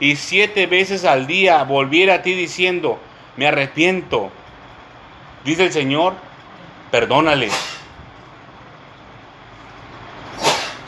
y 0.00 0.16
siete 0.16 0.66
veces 0.66 1.04
al 1.04 1.26
día 1.26 1.62
volviera 1.62 2.14
a 2.14 2.22
ti 2.22 2.34
diciendo, 2.34 2.98
me 3.36 3.46
arrepiento, 3.46 4.30
dice 5.44 5.66
el 5.66 5.72
Señor, 5.72 6.14
perdónale. 6.90 7.50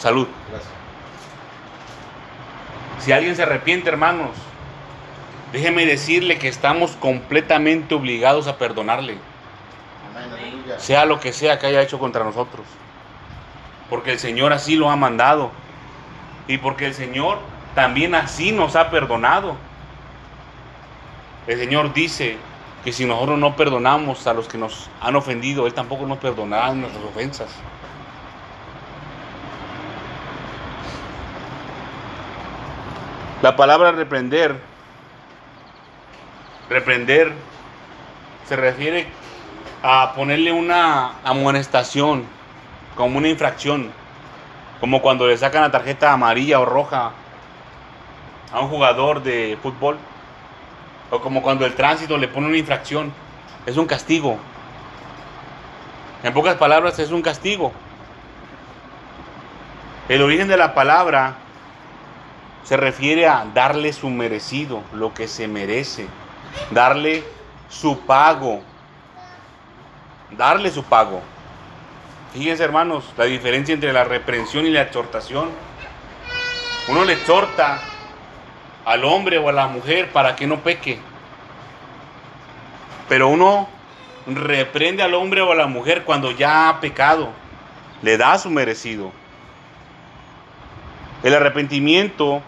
Salud. 0.05 0.29
Si 2.99 3.11
alguien 3.11 3.35
se 3.37 3.43
arrepiente, 3.43 3.89
hermanos, 3.89 4.33
déjeme 5.51 5.87
decirle 5.87 6.37
que 6.37 6.47
estamos 6.47 6.91
completamente 6.91 7.95
obligados 7.95 8.47
a 8.47 8.59
perdonarle. 8.59 9.17
Sea 10.77 11.07
lo 11.07 11.21
que 11.21 11.33
sea 11.33 11.59
que 11.59 11.69
haya 11.69 11.81
hecho 11.81 11.99
contra 11.99 12.23
nosotros. 12.23 12.67
Porque 13.89 14.13
el 14.13 14.19
Señor 14.19 14.53
así 14.53 14.77
lo 14.77 14.91
ha 14.91 14.97
mandado. 14.97 15.51
Y 16.49 16.59
porque 16.59 16.85
el 16.85 16.93
Señor 16.93 17.39
también 17.75 18.15
así 18.15 18.53
nos 18.53 18.77
ha 18.77 18.91
perdonado. 18.91 19.57
El 21.47 21.59
Señor 21.59 21.95
dice 21.95 22.37
que 22.85 22.93
si 22.93 23.07
nosotros 23.07 23.39
no 23.39 23.57
perdonamos 23.57 24.27
a 24.27 24.35
los 24.35 24.49
que 24.49 24.59
nos 24.59 24.91
han 25.01 25.17
ofendido, 25.17 25.67
Él 25.67 25.73
tampoco 25.73 26.05
nos 26.05 26.19
perdonará 26.19 26.75
nuestras 26.75 27.05
ofensas. 27.05 27.49
La 33.45 33.57
palabra 33.57 33.93
reprender, 33.93 34.59
reprender, 36.71 37.31
se 38.49 38.57
refiere 38.57 39.07
a 39.83 40.15
ponerle 40.15 40.51
una 40.51 41.21
amonestación, 41.23 42.25
como 42.97 43.19
una 43.19 43.29
infracción, 43.29 43.93
como 44.81 45.03
cuando 45.03 45.27
le 45.27 45.37
sacan 45.37 45.61
la 45.61 45.71
tarjeta 45.71 46.15
amarilla 46.15 46.59
o 46.59 46.65
roja 46.65 47.11
a 48.51 48.61
un 48.61 48.69
jugador 48.71 49.23
de 49.23 49.59
fútbol, 49.63 49.99
o 51.11 51.21
como 51.21 51.43
cuando 51.43 51.67
el 51.67 51.75
tránsito 51.75 52.17
le 52.17 52.29
pone 52.29 52.47
una 52.47 52.57
infracción, 52.57 53.13
es 53.67 53.77
un 53.77 53.85
castigo. 53.85 54.39
En 56.23 56.33
pocas 56.33 56.57
palabras, 56.57 56.99
es 56.99 57.11
un 57.11 57.21
castigo. 57.21 57.73
El 60.09 60.23
origen 60.23 60.49
de 60.49 60.57
la 60.57 60.73
palabra 60.73 61.44
se 62.65 62.77
refiere 62.77 63.29
a 63.29 63.47
darle 63.53 63.93
su 63.93 64.09
merecido, 64.09 64.83
lo 64.95 65.13
que 65.13 65.29
se 65.29 65.47
merece, 65.47 66.07
darle 66.71 67.23
su 67.69 68.01
pago, 68.01 68.63
darle 70.31 70.71
su 70.71 70.83
pago. 70.83 71.21
Fíjense 72.33 72.65
hermanos, 72.65 73.05
la 73.17 73.25
diferencia 73.25 73.75
entre 73.75 73.93
la 73.93 74.05
reprensión 74.05 74.67
y 74.67 74.71
la 74.71 74.83
exhortación. 74.83 75.51
Uno 76.89 77.05
le 77.05 77.13
exhorta 77.13 77.81
al 78.85 79.05
hombre 79.05 79.39
o 79.39 79.49
a 79.49 79.53
la 79.53 79.69
mujer 79.69 80.11
para 80.11 80.35
que 80.35 80.47
no 80.47 80.61
peque. 80.61 80.99
Pero 83.09 83.29
uno 83.29 83.69
reprende 84.27 85.03
al 85.03 85.15
hombre 85.15 85.43
o 85.43 85.53
a 85.53 85.55
la 85.55 85.67
mujer 85.67 86.05
cuando 86.05 86.31
ya 86.31 86.69
ha 86.69 86.81
pecado. 86.81 87.29
Le 88.03 88.17
da 88.17 88.39
su 88.39 88.51
merecido. 88.51 89.13
El 91.23 91.35
arrepentimiento 91.35 92.43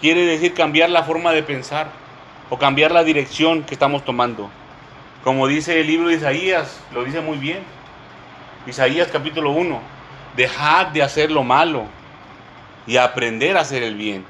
quiere 0.00 0.24
decir 0.26 0.54
cambiar 0.54 0.90
la 0.90 1.02
forma 1.02 1.32
de 1.32 1.42
pensar 1.42 1.88
o 2.50 2.58
cambiar 2.58 2.92
la 2.92 3.04
dirección 3.04 3.62
que 3.62 3.74
estamos 3.74 4.04
tomando. 4.04 4.50
Como 5.24 5.46
dice 5.46 5.80
el 5.80 5.86
libro 5.86 6.08
de 6.08 6.14
Isaías, 6.14 6.80
lo 6.94 7.04
dice 7.04 7.20
muy 7.20 7.38
bien. 7.38 7.58
Isaías 8.66 9.08
capítulo 9.12 9.50
1, 9.50 9.80
dejad 10.36 10.88
de 10.88 11.02
hacer 11.02 11.30
lo 11.30 11.42
malo 11.42 11.84
y 12.86 12.96
aprender 12.96 13.56
a 13.56 13.60
hacer 13.60 13.82
el 13.82 13.94
bien. 13.94 14.24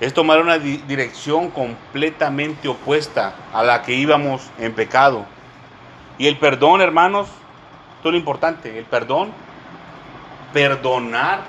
Es 0.00 0.14
tomar 0.14 0.40
una 0.40 0.58
dirección 0.58 1.50
completamente 1.50 2.68
opuesta 2.68 3.34
a 3.52 3.62
la 3.62 3.82
que 3.82 3.92
íbamos 3.94 4.50
en 4.58 4.72
pecado. 4.72 5.26
Y 6.18 6.26
el 6.26 6.38
perdón, 6.38 6.80
hermanos, 6.80 7.28
esto 7.96 8.08
es 8.08 8.12
lo 8.12 8.18
importante, 8.18 8.78
el 8.78 8.84
perdón, 8.84 9.30
perdonar 10.52 11.40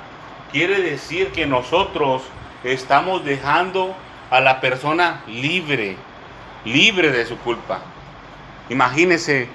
quiere 0.51 0.81
decir 0.81 1.31
que 1.31 1.45
nosotros 1.45 2.23
estamos 2.63 3.23
dejando 3.25 3.95
a 4.29 4.39
la 4.39 4.61
persona 4.61 5.21
libre, 5.27 5.97
libre 6.65 7.11
de 7.11 7.25
su 7.25 7.37
culpa. 7.37 7.79
Imagínese 8.69 9.47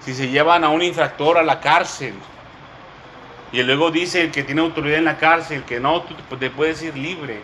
si 0.00 0.14
se 0.14 0.28
llevan 0.28 0.64
a 0.64 0.68
un 0.68 0.82
infractor 0.82 1.38
a 1.38 1.42
la 1.42 1.60
cárcel 1.60 2.14
y 3.52 3.62
luego 3.62 3.90
dice 3.90 4.22
el 4.22 4.30
que 4.32 4.42
tiene 4.42 4.60
autoridad 4.60 4.98
en 4.98 5.04
la 5.04 5.18
cárcel 5.18 5.62
que 5.64 5.80
no, 5.80 6.02
tú 6.02 6.36
te 6.36 6.50
puedes 6.50 6.82
ir 6.82 6.96
libre. 6.96 7.40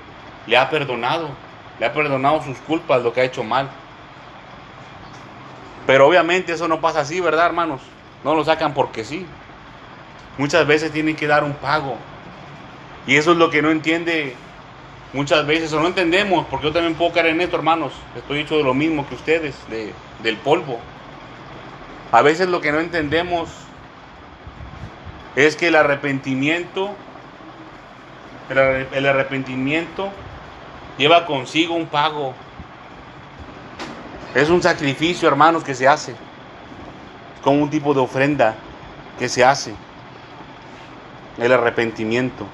Le 0.46 0.56
ha 0.56 0.68
perdonado, 0.68 1.30
le 1.78 1.86
ha 1.86 1.92
perdonado 1.92 2.42
sus 2.42 2.58
culpas, 2.58 3.02
lo 3.02 3.12
que 3.12 3.20
ha 3.20 3.24
hecho 3.24 3.44
mal. 3.44 3.68
Pero 5.86 6.06
obviamente 6.06 6.52
eso 6.52 6.68
no 6.68 6.80
pasa 6.80 7.00
así, 7.00 7.20
¿verdad, 7.20 7.46
hermanos? 7.46 7.80
No 8.24 8.34
lo 8.34 8.44
sacan 8.44 8.74
porque 8.74 9.04
sí. 9.04 9.26
Muchas 10.38 10.66
veces 10.66 10.92
tienen 10.92 11.16
que 11.16 11.26
dar 11.26 11.44
un 11.44 11.54
pago. 11.54 11.96
Y 13.06 13.16
eso 13.16 13.32
es 13.32 13.38
lo 13.38 13.50
que 13.50 13.62
no 13.62 13.70
entiende 13.70 14.34
Muchas 15.12 15.46
veces 15.46 15.72
o 15.74 15.80
no 15.80 15.88
entendemos, 15.88 16.46
porque 16.46 16.66
yo 16.66 16.72
también 16.72 16.94
puedo 16.94 17.12
caer 17.12 17.26
en 17.26 17.40
esto, 17.42 17.56
hermanos. 17.56 17.92
Estoy 18.16 18.40
hecho 18.40 18.56
de 18.56 18.64
lo 18.64 18.72
mismo 18.72 19.06
que 19.06 19.14
ustedes, 19.14 19.54
de, 19.68 19.92
del 20.22 20.36
polvo. 20.38 20.78
A 22.12 22.22
veces 22.22 22.48
lo 22.48 22.60
que 22.60 22.72
no 22.72 22.80
entendemos 22.80 23.50
es 25.36 25.56
que 25.56 25.68
el 25.68 25.76
arrepentimiento, 25.76 26.90
el, 28.50 29.06
arrepentimiento 29.06 30.10
lleva 30.98 31.26
consigo 31.26 31.74
un 31.74 31.86
pago. 31.86 32.34
Es 34.34 34.48
un 34.48 34.62
sacrificio, 34.62 35.28
hermanos, 35.28 35.62
que 35.62 35.74
se 35.74 35.88
hace. 35.88 36.14
Como 37.42 37.62
un 37.62 37.70
tipo 37.70 37.92
de 37.92 38.00
ofrenda 38.00 38.54
que 39.18 39.28
se 39.28 39.44
hace. 39.44 39.74
El 41.38 41.52
arrepentimiento. 41.52 42.46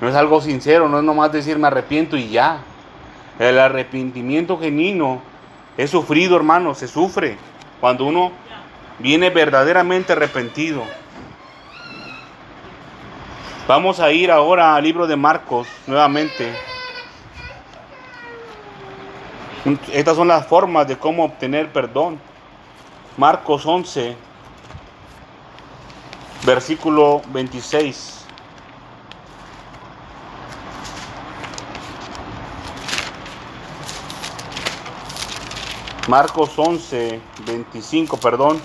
No 0.00 0.08
es 0.08 0.14
algo 0.14 0.40
sincero, 0.40 0.88
no 0.88 0.98
es 0.98 1.04
nomás 1.04 1.30
decir 1.32 1.58
me 1.58 1.66
arrepiento 1.66 2.16
y 2.16 2.28
ya. 2.28 2.62
El 3.38 3.58
arrepentimiento 3.58 4.58
genuino 4.58 5.20
es 5.76 5.90
sufrido, 5.90 6.36
hermano, 6.36 6.74
se 6.74 6.88
sufre 6.88 7.36
cuando 7.80 8.04
uno 8.04 8.32
viene 8.98 9.30
verdaderamente 9.30 10.12
arrepentido. 10.12 10.82
Vamos 13.66 14.00
a 14.00 14.10
ir 14.10 14.30
ahora 14.30 14.74
al 14.74 14.84
libro 14.84 15.06
de 15.06 15.16
Marcos 15.16 15.68
nuevamente. 15.86 16.52
Estas 19.92 20.16
son 20.16 20.28
las 20.28 20.46
formas 20.46 20.88
de 20.88 20.96
cómo 20.96 21.24
obtener 21.24 21.70
perdón. 21.72 22.18
Marcos 23.16 23.66
11, 23.66 24.16
versículo 26.44 27.20
26. 27.28 28.19
Marcos 36.10 36.50
11, 36.56 37.20
25, 37.46 38.16
perdón, 38.16 38.60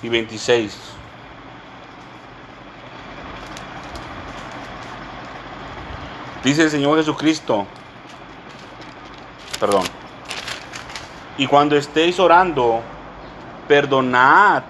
y 0.00 0.08
26. 0.08 0.78
Dice 6.44 6.62
el 6.62 6.70
Señor 6.70 6.98
Jesucristo, 6.98 7.66
perdón, 9.58 9.82
y 11.36 11.48
cuando 11.48 11.76
estéis 11.76 12.20
orando, 12.20 12.80
perdonad 13.66 14.62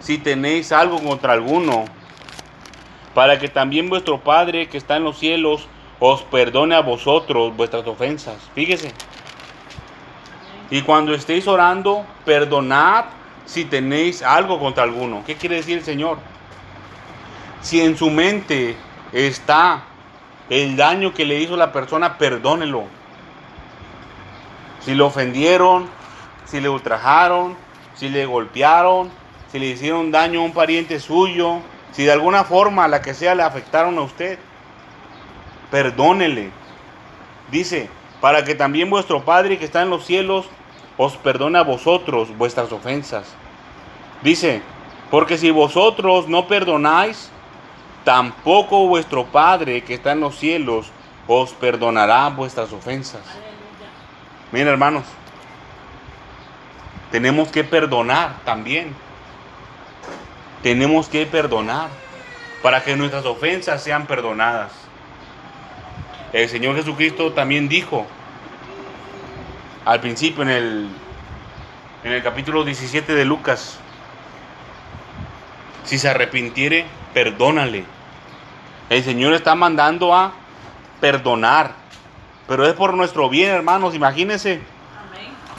si 0.00 0.18
tenéis 0.18 0.72
algo 0.72 1.00
contra 1.00 1.32
alguno, 1.32 1.84
para 3.14 3.38
que 3.38 3.48
también 3.48 3.88
vuestro 3.88 4.18
Padre 4.18 4.68
que 4.68 4.78
está 4.78 4.96
en 4.96 5.04
los 5.04 5.16
cielos 5.16 5.68
os 6.00 6.22
perdone 6.22 6.74
a 6.74 6.80
vosotros 6.80 7.56
vuestras 7.56 7.86
ofensas. 7.86 8.38
Fíjese. 8.56 8.92
Y 10.70 10.82
cuando 10.82 11.14
estéis 11.14 11.48
orando, 11.48 12.06
perdonad 12.24 13.06
si 13.44 13.64
tenéis 13.64 14.22
algo 14.22 14.60
contra 14.60 14.84
alguno. 14.84 15.24
¿Qué 15.26 15.34
quiere 15.34 15.56
decir 15.56 15.78
el 15.78 15.84
Señor? 15.84 16.18
Si 17.60 17.80
en 17.80 17.96
su 17.96 18.10
mente 18.10 18.76
está 19.12 19.82
el 20.48 20.76
daño 20.76 21.12
que 21.12 21.24
le 21.24 21.40
hizo 21.40 21.56
la 21.56 21.72
persona, 21.72 22.16
perdónelo. 22.18 22.84
Si 24.80 24.94
le 24.94 25.02
ofendieron, 25.02 25.88
si 26.46 26.60
le 26.60 26.68
ultrajaron, 26.68 27.56
si 27.94 28.08
le 28.08 28.24
golpearon, 28.24 29.10
si 29.50 29.58
le 29.58 29.66
hicieron 29.66 30.10
daño 30.10 30.40
a 30.40 30.44
un 30.44 30.52
pariente 30.52 31.00
suyo, 31.00 31.58
si 31.92 32.04
de 32.04 32.12
alguna 32.12 32.44
forma, 32.44 32.86
la 32.88 33.02
que 33.02 33.14
sea, 33.14 33.34
le 33.34 33.42
afectaron 33.42 33.98
a 33.98 34.02
usted, 34.02 34.38
perdónele. 35.70 36.50
Dice, 37.50 37.90
para 38.20 38.44
que 38.44 38.54
también 38.54 38.90
vuestro 38.90 39.24
Padre 39.24 39.58
que 39.58 39.64
está 39.64 39.82
en 39.82 39.90
los 39.90 40.04
cielos 40.04 40.46
os 40.96 41.16
perdona 41.16 41.60
a 41.60 41.64
vosotros 41.64 42.36
vuestras 42.36 42.70
ofensas. 42.72 43.34
Dice, 44.22 44.62
porque 45.10 45.38
si 45.38 45.50
vosotros 45.50 46.28
no 46.28 46.46
perdonáis, 46.46 47.30
tampoco 48.04 48.86
vuestro 48.86 49.24
Padre 49.26 49.82
que 49.82 49.94
está 49.94 50.12
en 50.12 50.20
los 50.20 50.36
cielos 50.36 50.90
os 51.26 51.52
perdonará 51.52 52.28
vuestras 52.28 52.72
ofensas. 52.72 53.22
Miren 54.52 54.68
hermanos, 54.68 55.04
tenemos 57.10 57.48
que 57.48 57.64
perdonar 57.64 58.40
también. 58.44 58.94
Tenemos 60.62 61.08
que 61.08 61.24
perdonar 61.24 61.88
para 62.62 62.82
que 62.84 62.94
nuestras 62.96 63.24
ofensas 63.24 63.82
sean 63.82 64.06
perdonadas. 64.06 64.72
El 66.32 66.48
Señor 66.48 66.76
Jesucristo 66.76 67.32
también 67.32 67.68
dijo 67.68 68.06
al 69.84 70.00
principio 70.00 70.42
en 70.44 70.50
el, 70.50 70.88
en 72.04 72.12
el 72.12 72.22
capítulo 72.22 72.62
17 72.62 73.14
de 73.14 73.24
Lucas, 73.24 73.78
si 75.84 75.98
se 75.98 76.08
arrepintiere, 76.08 76.86
perdónale. 77.12 77.84
El 78.90 79.02
Señor 79.02 79.32
está 79.32 79.56
mandando 79.56 80.14
a 80.14 80.32
perdonar, 81.00 81.72
pero 82.46 82.64
es 82.64 82.74
por 82.74 82.94
nuestro 82.94 83.28
bien, 83.28 83.50
hermanos, 83.50 83.94
imagínense. 83.96 84.60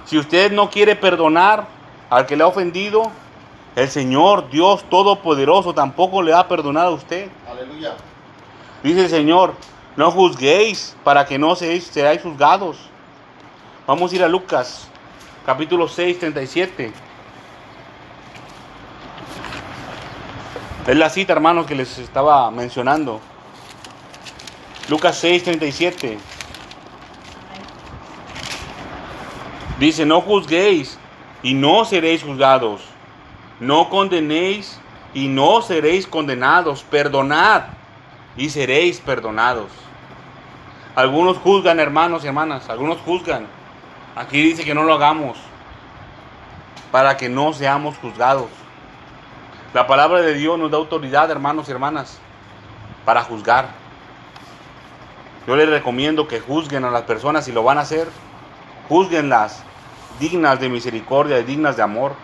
Si 0.06 0.18
usted 0.18 0.54
no 0.54 0.70
quiere 0.70 0.96
perdonar 0.96 1.68
al 2.10 2.26
que 2.26 2.38
le 2.38 2.44
ha 2.44 2.48
ofendido, 2.48 3.12
el 3.76 3.90
Señor, 3.90 4.50
Dios 4.50 4.86
Todopoderoso, 4.90 5.74
tampoco 5.74 6.22
le 6.22 6.32
va 6.32 6.40
a 6.40 6.48
perdonar 6.48 6.86
a 6.86 6.92
usted. 6.92 7.30
Aleluya. 7.50 7.96
Dice 8.84 9.02
el 9.02 9.10
Señor, 9.10 9.54
no 9.96 10.12
juzguéis 10.12 10.96
para 11.04 11.26
que 11.26 11.38
no 11.38 11.56
seáis, 11.56 11.86
seáis 11.86 12.22
juzgados. 12.22 12.78
Vamos 13.86 14.12
a 14.12 14.16
ir 14.16 14.24
a 14.24 14.28
Lucas, 14.28 14.88
capítulo 15.46 15.88
6, 15.88 16.20
37. 16.20 16.94
Es 20.88 20.96
la 20.96 21.10
cita, 21.10 21.34
hermanos, 21.34 21.66
que 21.66 21.76
les 21.76 21.98
estaba 21.98 22.50
mencionando. 22.52 23.20
Lucas 24.90 25.18
6, 25.18 25.44
37. 25.44 26.18
Dice, 29.80 30.06
no 30.06 30.22
juzguéis 30.22 30.98
y 31.44 31.54
no 31.54 31.86
seréis 31.86 32.24
juzgados. 32.24 32.82
No 33.60 33.90
condenéis 33.90 34.80
y 35.14 35.28
no 35.28 35.62
seréis 35.62 36.08
condenados. 36.08 36.84
Perdonad 36.84 37.64
y 38.42 38.50
seréis 38.50 39.00
perdonados. 39.00 39.70
Algunos 40.96 41.38
juzgan, 41.38 41.80
hermanos 41.80 42.24
y 42.24 42.28
hermanas. 42.28 42.68
Algunos 42.72 42.98
juzgan. 43.02 43.46
Aquí 44.16 44.42
dice 44.42 44.66
que 44.66 44.74
no 44.74 44.82
lo 44.82 44.96
hagamos 44.96 45.38
para 46.92 47.18
que 47.18 47.30
no 47.30 47.54
seamos 47.54 48.00
juzgados. 48.00 48.50
La 49.76 49.86
palabra 49.86 50.22
de 50.22 50.34
Dios 50.34 50.58
nos 50.58 50.72
da 50.72 50.78
autoridad, 50.78 51.30
hermanos 51.30 51.70
y 51.70 51.72
hermanas, 51.72 52.18
para 53.06 53.22
juzgar. 53.22 53.68
Yo 55.46 55.56
les 55.56 55.70
recomiendo 55.70 56.28
que 56.28 56.40
juzguen 56.40 56.84
a 56.84 56.90
las 56.90 57.04
personas 57.04 57.46
si 57.46 57.52
lo 57.52 57.62
van 57.62 57.78
a 57.78 57.82
hacer. 57.82 58.08
Juzguenlas 58.90 59.62
dignas 60.20 60.60
de 60.60 60.68
misericordia 60.68 61.38
y 61.38 61.44
dignas 61.44 61.78
de 61.78 61.84
amor. 61.84 62.16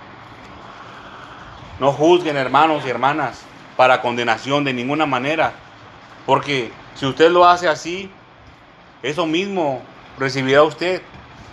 No 1.80 1.92
juzguen 1.92 2.38
hermanos 2.38 2.84
y 2.88 2.90
hermanas 2.90 3.44
para 3.76 4.02
condenación 4.02 4.64
de 4.64 4.74
ninguna 4.74 5.06
manera. 5.06 5.67
Porque 6.28 6.72
si 6.94 7.06
usted 7.06 7.32
lo 7.32 7.46
hace 7.46 7.70
así, 7.70 8.12
eso 9.02 9.26
mismo 9.26 9.82
recibirá 10.20 10.62
usted. 10.62 11.02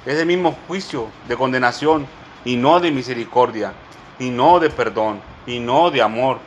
Ese 0.05 0.27
mismo 0.27 0.55
juicio 0.67 1.09
de 1.29 1.37
condenación 1.37 2.07
y 2.45 2.57
no 2.57 2.81
de 2.81 2.91
misericordia 2.91 3.73
y 4.19 4.29
no 4.29 4.61
de 4.61 4.69
perdón 4.69 5.21
y 5.47 5.61
no 5.61 5.91
de 5.91 6.03
amor. 6.03 6.41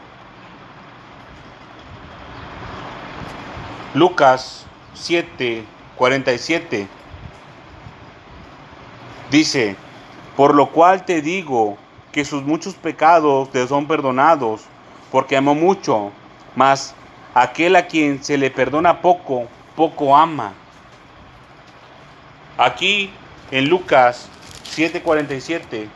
Lucas 3.95 4.65
7, 4.93 5.63
47 5.95 6.87
dice, 9.31 9.75
por 10.35 10.53
lo 10.53 10.69
cual 10.69 11.05
te 11.05 11.21
digo 11.21 11.77
que 12.11 12.25
sus 12.25 12.43
muchos 12.43 12.75
pecados 12.75 13.49
te 13.51 13.65
son 13.67 13.87
perdonados, 13.87 14.65
porque 15.11 15.37
amó 15.37 15.55
mucho, 15.55 16.11
mas 16.55 16.93
aquel 17.41 17.75
a 17.75 17.85
quien 17.85 18.23
se 18.23 18.37
le 18.37 18.49
perdona 18.49 19.01
poco, 19.01 19.47
poco 19.75 20.17
ama. 20.17 20.53
Aquí 22.57 23.11
en 23.51 23.69
Lucas 23.69 24.27
7:47 24.75 25.87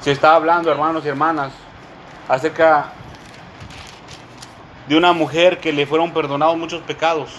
se 0.00 0.12
está 0.12 0.34
hablando, 0.34 0.70
hermanos 0.70 1.04
y 1.04 1.08
hermanas, 1.08 1.52
acerca 2.26 2.92
de 4.88 4.96
una 4.96 5.12
mujer 5.12 5.60
que 5.60 5.72
le 5.72 5.86
fueron 5.86 6.12
perdonados 6.12 6.56
muchos 6.56 6.80
pecados. 6.82 7.30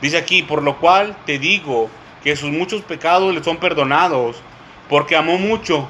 Dice 0.00 0.16
aquí, 0.16 0.42
por 0.42 0.62
lo 0.62 0.78
cual 0.78 1.16
te 1.24 1.38
digo 1.38 1.88
que 2.24 2.34
sus 2.34 2.50
muchos 2.50 2.82
pecados 2.82 3.32
le 3.32 3.44
son 3.44 3.58
perdonados, 3.58 4.36
porque 4.88 5.16
amó 5.16 5.38
mucho. 5.38 5.88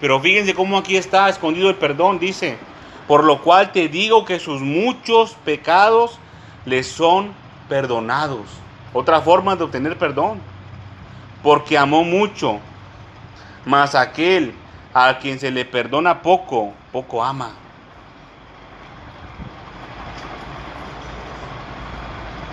Pero 0.00 0.20
fíjense 0.20 0.54
cómo 0.54 0.78
aquí 0.78 0.96
está 0.96 1.28
escondido 1.28 1.68
el 1.68 1.76
perdón, 1.76 2.18
dice, 2.18 2.58
por 3.12 3.24
lo 3.24 3.42
cual 3.42 3.72
te 3.72 3.90
digo 3.90 4.24
que 4.24 4.40
sus 4.40 4.62
muchos 4.62 5.34
pecados 5.44 6.18
le 6.64 6.82
son 6.82 7.34
perdonados. 7.68 8.46
Otra 8.94 9.20
forma 9.20 9.54
de 9.54 9.64
obtener 9.64 9.98
perdón, 9.98 10.40
porque 11.42 11.76
amó 11.76 12.04
mucho, 12.04 12.58
mas 13.66 13.94
aquel 13.94 14.54
a 14.94 15.18
quien 15.18 15.38
se 15.38 15.50
le 15.50 15.66
perdona 15.66 16.22
poco, 16.22 16.72
poco 16.90 17.22
ama. 17.22 17.50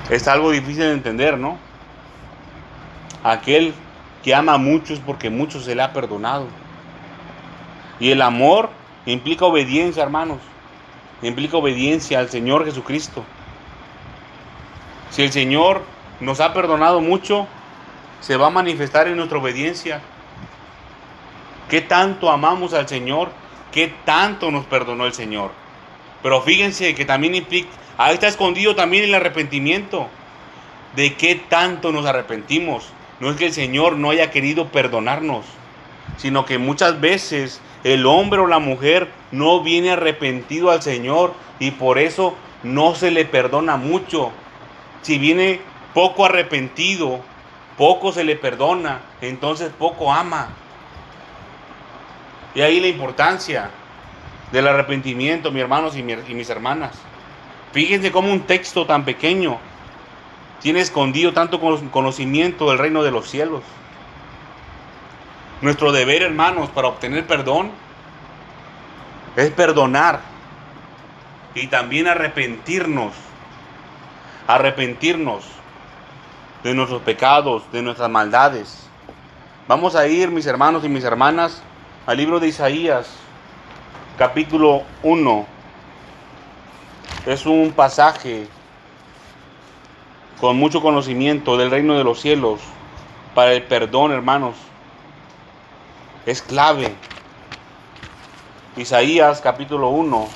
Es 0.09 0.27
algo 0.27 0.51
difícil 0.51 0.83
de 0.83 0.91
entender, 0.91 1.37
¿no? 1.37 1.57
Aquel 3.23 3.73
que 4.25 4.35
ama 4.35 4.57
mucho 4.57 4.93
es 4.93 4.99
porque 4.99 5.29
mucho 5.29 5.61
se 5.61 5.73
le 5.73 5.83
ha 5.83 5.93
perdonado. 5.93 6.47
Y 8.01 8.11
el 8.11 8.21
amor 8.21 8.77
implica 9.11 9.45
obediencia, 9.45 10.03
hermanos. 10.03 10.39
Implica 11.21 11.57
obediencia 11.57 12.19
al 12.19 12.29
Señor 12.29 12.65
Jesucristo. 12.65 13.23
Si 15.09 15.23
el 15.23 15.31
Señor 15.31 15.81
nos 16.19 16.39
ha 16.39 16.53
perdonado 16.53 17.01
mucho, 17.01 17.47
se 18.21 18.37
va 18.37 18.47
a 18.47 18.51
manifestar 18.51 19.07
en 19.07 19.17
nuestra 19.17 19.37
obediencia. 19.37 20.01
¿Qué 21.69 21.81
tanto 21.81 22.31
amamos 22.31 22.73
al 22.73 22.87
Señor? 22.87 23.31
¿Qué 23.71 23.93
tanto 24.05 24.51
nos 24.51 24.65
perdonó 24.65 25.05
el 25.05 25.13
Señor? 25.13 25.51
Pero 26.21 26.41
fíjense 26.41 26.95
que 26.95 27.05
también 27.05 27.35
implica, 27.35 27.69
ahí 27.97 28.13
está 28.13 28.27
escondido 28.27 28.75
también 28.75 29.03
el 29.03 29.15
arrepentimiento. 29.15 30.07
¿De 30.95 31.13
qué 31.15 31.35
tanto 31.35 31.91
nos 31.91 32.05
arrepentimos? 32.05 32.89
No 33.19 33.29
es 33.29 33.37
que 33.37 33.47
el 33.47 33.53
Señor 33.53 33.97
no 33.97 34.09
haya 34.09 34.31
querido 34.31 34.69
perdonarnos, 34.69 35.45
sino 36.17 36.45
que 36.45 36.57
muchas 36.57 36.99
veces 36.99 37.61
el 37.83 38.05
hombre 38.05 38.39
o 38.39 38.47
la 38.47 38.59
mujer 38.59 39.09
no 39.31 39.61
viene 39.61 39.91
arrepentido 39.91 40.71
al 40.71 40.81
Señor 40.81 41.33
y 41.59 41.71
por 41.71 41.97
eso 41.97 42.35
no 42.63 42.95
se 42.95 43.11
le 43.11 43.25
perdona 43.25 43.77
mucho. 43.77 44.31
Si 45.01 45.17
viene 45.17 45.61
poco 45.93 46.25
arrepentido, 46.25 47.21
poco 47.77 48.11
se 48.11 48.23
le 48.23 48.35
perdona, 48.35 48.99
entonces 49.21 49.71
poco 49.77 50.11
ama. 50.11 50.49
Y 52.53 52.61
ahí 52.61 52.79
la 52.79 52.87
importancia 52.87 53.69
del 54.51 54.67
arrepentimiento, 54.67 55.51
mis 55.51 55.61
hermanos 55.61 55.95
y 55.95 56.03
mis 56.03 56.49
hermanas. 56.49 56.91
Fíjense 57.71 58.11
cómo 58.11 58.33
un 58.33 58.41
texto 58.41 58.85
tan 58.85 59.05
pequeño 59.05 59.59
tiene 60.59 60.81
escondido 60.81 61.33
tanto 61.33 61.59
conocimiento 61.59 62.69
del 62.69 62.79
reino 62.79 63.03
de 63.03 63.11
los 63.11 63.29
cielos. 63.29 63.61
Nuestro 65.61 65.91
deber, 65.91 66.21
hermanos, 66.21 66.69
para 66.69 66.87
obtener 66.87 67.27
perdón 67.27 67.71
es 69.35 69.51
perdonar 69.51 70.21
y 71.53 71.67
también 71.67 72.07
arrepentirnos. 72.07 73.13
Arrepentirnos 74.47 75.45
de 76.63 76.73
nuestros 76.73 77.01
pecados, 77.01 77.63
de 77.71 77.81
nuestras 77.81 78.09
maldades. 78.09 78.87
Vamos 79.67 79.95
a 79.95 80.07
ir, 80.07 80.31
mis 80.31 80.45
hermanos 80.45 80.83
y 80.83 80.89
mis 80.89 81.03
hermanas, 81.03 81.61
al 82.07 82.17
libro 82.17 82.39
de 82.39 82.47
Isaías, 82.47 83.11
capítulo 84.17 84.83
1. 85.03 85.45
Es 87.25 87.45
un 87.45 87.73
pasaje 87.75 88.47
con 90.39 90.57
mucho 90.57 90.81
conocimiento 90.81 91.57
del 91.57 91.69
reino 91.69 91.97
de 91.97 92.03
los 92.03 92.19
cielos 92.21 92.61
para 93.35 93.51
el 93.53 93.63
perdón, 93.63 94.11
hermanos. 94.11 94.55
Es 96.29 96.43
clave. 96.43 96.93
Isaías 98.77 99.41
capítulo 99.41 99.89
1, 99.89 100.27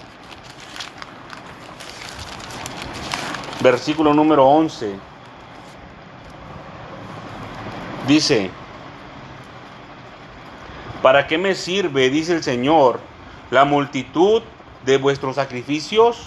versículo 3.61 4.11
número 4.11 4.43
11. 4.43 4.95
Dice, 8.07 8.49
¿para 11.03 11.27
qué 11.27 11.37
me 11.37 11.53
sirve, 11.53 12.09
dice 12.09 12.33
el 12.33 12.41
Señor, 12.41 12.99
la 13.51 13.63
multitud 13.63 14.41
de 14.85 14.97
vuestros 14.97 15.35
sacrificios? 15.35 16.25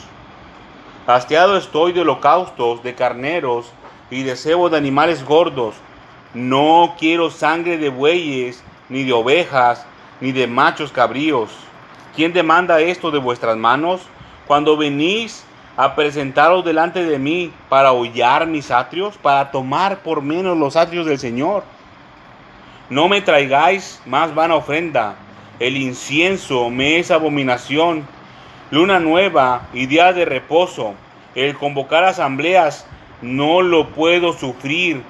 Hastiado 1.08 1.56
estoy 1.56 1.90
de 1.90 2.02
holocaustos, 2.02 2.84
de 2.84 2.94
carneros 2.94 3.72
y 4.12 4.22
de 4.22 4.36
cebo 4.36 4.70
de 4.70 4.76
animales 4.76 5.24
gordos. 5.24 5.74
No 6.34 6.94
quiero 6.96 7.32
sangre 7.32 7.78
de 7.78 7.88
bueyes, 7.88 8.62
ni 8.88 9.04
de 9.04 9.12
ovejas, 9.12 9.86
ni 10.20 10.32
de 10.32 10.46
machos 10.46 10.92
cabríos. 10.92 11.50
¿Quién 12.14 12.32
demanda 12.32 12.80
esto 12.80 13.10
de 13.10 13.18
vuestras 13.18 13.56
manos? 13.56 14.02
Cuando 14.46 14.76
venís 14.76 15.44
a 15.76 15.94
presentaros 15.94 16.64
delante 16.64 17.04
de 17.04 17.18
mí 17.18 17.52
para 17.68 17.92
hollar 17.92 18.46
mis 18.46 18.70
atrios, 18.70 19.16
para 19.18 19.50
tomar 19.50 19.98
por 19.98 20.22
menos 20.22 20.56
los 20.56 20.76
atrios 20.76 21.06
del 21.06 21.18
Señor. 21.18 21.64
No 22.88 23.08
me 23.08 23.20
traigáis 23.20 24.00
más 24.06 24.34
vana 24.34 24.54
ofrenda, 24.54 25.16
el 25.58 25.76
incienso 25.76 26.70
me 26.70 26.98
es 26.98 27.10
abominación, 27.10 28.06
luna 28.70 28.98
nueva 29.00 29.62
y 29.72 29.86
día 29.86 30.12
de 30.12 30.24
reposo, 30.24 30.94
el 31.34 31.56
convocar 31.56 32.04
asambleas 32.04 32.86
no 33.20 33.60
lo 33.60 33.88
puedo 33.88 34.32
sufrir, 34.32 35.02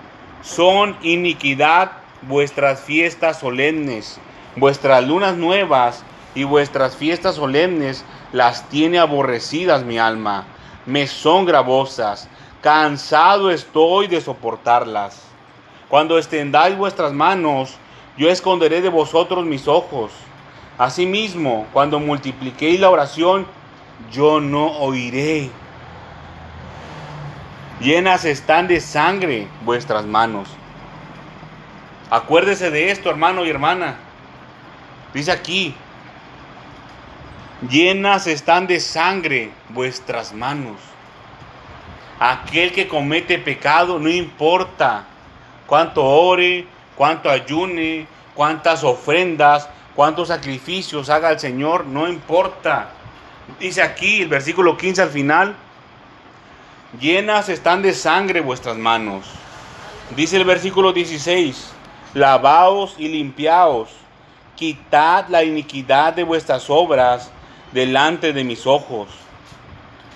son 0.43 0.97
iniquidad 1.03 1.93
vuestras 2.29 2.81
fiestas 2.81 3.39
solemnes, 3.39 4.19
vuestras 4.57 5.07
lunas 5.07 5.37
nuevas 5.37 6.05
y 6.35 6.45
vuestras 6.45 6.97
fiestas 6.97 7.37
solemnes 7.37 8.05
las 8.33 8.69
tiene 8.69 8.99
aborrecidas 8.99 9.85
mi 9.85 9.99
alma 9.99 10.47
me 10.87 11.09
son 11.09 11.45
gravosas, 11.45 12.29
cansado 12.63 13.51
estoy 13.51 14.07
de 14.07 14.21
soportarlas. 14.21 15.23
Cuando 15.89 16.17
extendáis 16.17 16.77
vuestras 16.77 17.13
manos, 17.13 17.77
yo 18.17 18.31
esconderé 18.31 18.81
de 18.81 18.89
vosotros 18.89 19.45
mis 19.45 19.69
ojos. 19.69 20.13
Asimismo, 20.79 21.67
cuando 21.73 21.99
multipliquéis 21.99 22.81
la 22.81 22.91
oración, 22.91 23.47
yo 24.13 24.41
no 24.41 24.79
oiré. 24.79 25.51
Llenas 27.81 28.25
están 28.25 28.69
de 28.69 28.81
sangre 28.81 29.49
vuestras 29.65 30.07
manos. 30.07 30.49
Acuérdese 32.17 32.71
de 32.71 32.91
esto, 32.91 33.11
hermano 33.11 33.45
y 33.45 33.51
hermana. 33.51 33.97
Dice 35.13 35.31
aquí, 35.31 35.75
llenas 37.69 38.27
están 38.27 38.67
de 38.67 38.81
sangre 38.81 39.51
vuestras 39.69 40.33
manos. 40.33 40.79
Aquel 42.19 42.73
que 42.73 42.89
comete 42.89 43.39
pecado, 43.39 43.99
no 43.99 44.09
importa 44.09 45.05
cuánto 45.67 46.03
ore, 46.03 46.67
cuánto 46.97 47.29
ayune, 47.29 48.07
cuántas 48.35 48.83
ofrendas, 48.83 49.69
cuántos 49.95 50.29
sacrificios 50.29 51.11
haga 51.11 51.33
el 51.33 51.39
Señor, 51.39 51.85
no 51.85 52.09
importa. 52.09 52.93
Dice 53.61 53.83
aquí 53.83 54.23
el 54.23 54.29
versículo 54.29 54.79
15 54.79 55.03
al 55.03 55.11
final, 55.11 55.55
llenas 56.99 57.51
están 57.51 57.83
de 57.83 57.93
sangre 57.93 58.41
vuestras 58.41 58.79
manos. 58.79 59.27
Dice 60.17 60.39
el 60.39 60.45
versículo 60.45 60.95
16, 60.95 61.76
lavaos 62.17 62.95
y 62.97 63.09
limpiaos, 63.09 63.91
quitad 64.55 65.27
la 65.29 65.45
iniquidad 65.45 66.15
de 66.15 66.25
vuestras 66.25 66.71
obras 66.71 67.31
delante 67.73 68.33
de 68.33 68.43
mis 68.43 68.67
ojos. 68.67 69.09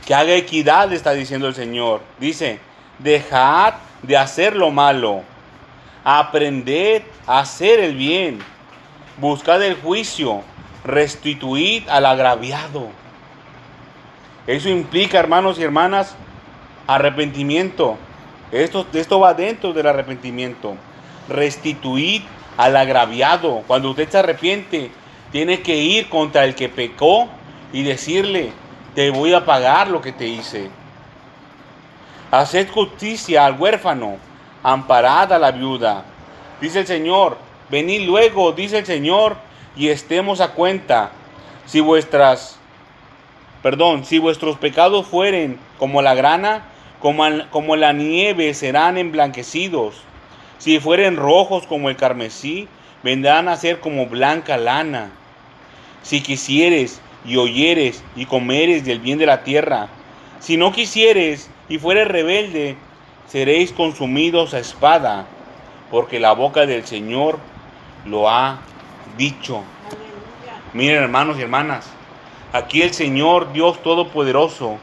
Que 0.07 0.15
haga 0.15 0.33
equidad, 0.33 0.91
está 0.95 1.13
diciendo 1.13 1.47
el 1.47 1.55
Señor. 1.55 2.01
Dice, 2.19 2.59
dejad 2.99 3.75
de 4.03 4.17
hacer 4.17 4.57
lo 4.57 4.71
malo, 4.71 5.25
aprended 6.03 7.03
a 7.27 7.41
hacer 7.41 7.81
el 7.81 7.95
bien, 7.95 8.39
buscad 9.19 9.63
el 9.63 9.75
juicio, 9.75 10.41
restituid 10.85 11.87
al 11.91 12.07
agraviado. 12.07 12.89
Eso 14.47 14.71
implica, 14.71 15.19
hermanos 15.19 15.59
y 15.59 15.65
hermanas, 15.65 16.17
arrepentimiento. 16.87 17.99
Esto, 18.53 18.87
esto 18.95 19.21
va 19.21 19.35
dentro 19.35 19.75
del 19.75 19.87
arrepentimiento. 19.87 20.77
Restituid 21.29 22.23
al 22.57 22.77
agraviado. 22.77 23.63
Cuando 23.67 23.91
usted 23.91 24.09
se 24.09 24.19
arrepiente, 24.19 24.91
tiene 25.33 25.63
que 25.63 25.77
ir 25.77 26.09
contra 26.09 26.45
el 26.45 26.55
que 26.55 26.69
pecó 26.69 27.29
y 27.73 27.83
decirle, 27.83 28.53
te 28.95 29.11
voy 29.11 29.33
a 29.33 29.45
pagar 29.45 29.89
lo 29.89 30.01
que 30.01 30.13
te 30.13 30.27
hice. 30.27 30.71
Haced 32.31 32.71
justicia 32.71 33.47
al 33.47 33.59
huérfano, 33.59 34.17
amparad 34.63 35.33
a 35.33 35.39
la 35.39 35.53
viuda. 35.53 36.05
Dice 36.61 36.81
el 36.81 36.87
Señor, 36.87 37.39
venid 37.71 38.07
luego, 38.07 38.53
dice 38.53 38.79
el 38.79 38.87
Señor, 38.87 39.37
y 39.77 39.89
estemos 39.89 40.41
a 40.41 40.53
cuenta. 40.53 41.13
Si 41.67 41.81
vuestras, 41.81 42.59
perdón, 43.63 44.05
si 44.05 44.19
vuestros 44.19 44.59
pecados 44.59 45.07
fueren 45.07 45.59
como 45.79 46.03
la 46.03 46.15
grana, 46.15 46.65
como, 47.01 47.25
como 47.51 47.77
la 47.77 47.93
nieve 47.93 48.53
serán 48.55 48.99
emblanquecidos. 48.99 50.03
Si 50.61 50.79
fueren 50.79 51.16
rojos 51.16 51.66
como 51.66 51.88
el 51.88 51.96
carmesí, 51.96 52.68
vendrán 53.03 53.49
a 53.49 53.57
ser 53.57 53.81
como 53.81 54.07
blanca 54.07 54.59
lana. 54.59 55.11
Si 56.03 56.20
quisieres 56.20 57.01
y 57.25 57.38
oyeres 57.38 58.05
y 58.14 58.27
comeres 58.27 58.85
del 58.85 59.01
bien 59.01 59.18
de 59.18 59.25
la 59.25 59.42
tierra. 59.42 59.88
Si 60.38 60.59
no 60.59 60.70
quisieres 60.70 61.51
y 61.70 61.79
fueres 61.79 62.09
rebelde, 62.09 62.77
seréis 63.27 63.73
consumidos 63.73 64.53
a 64.53 64.59
espada, 64.59 65.25
porque 65.90 66.20
la 66.20 66.33
boca 66.33 66.66
del 66.66 66.85
Señor 66.85 67.38
lo 68.05 68.29
ha 68.29 68.59
dicho. 69.16 69.62
Miren 70.75 71.03
hermanos 71.03 71.38
y 71.38 71.42
hermanas, 71.42 71.90
aquí 72.53 72.83
el 72.83 72.92
Señor 72.92 73.55
Dios 73.55 73.83
Todopoderoso 73.83 74.77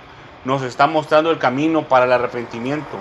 nos 0.44 0.64
está 0.64 0.88
mostrando 0.88 1.30
el 1.30 1.38
camino 1.38 1.88
para 1.88 2.06
el 2.06 2.14
arrepentimiento. 2.14 2.98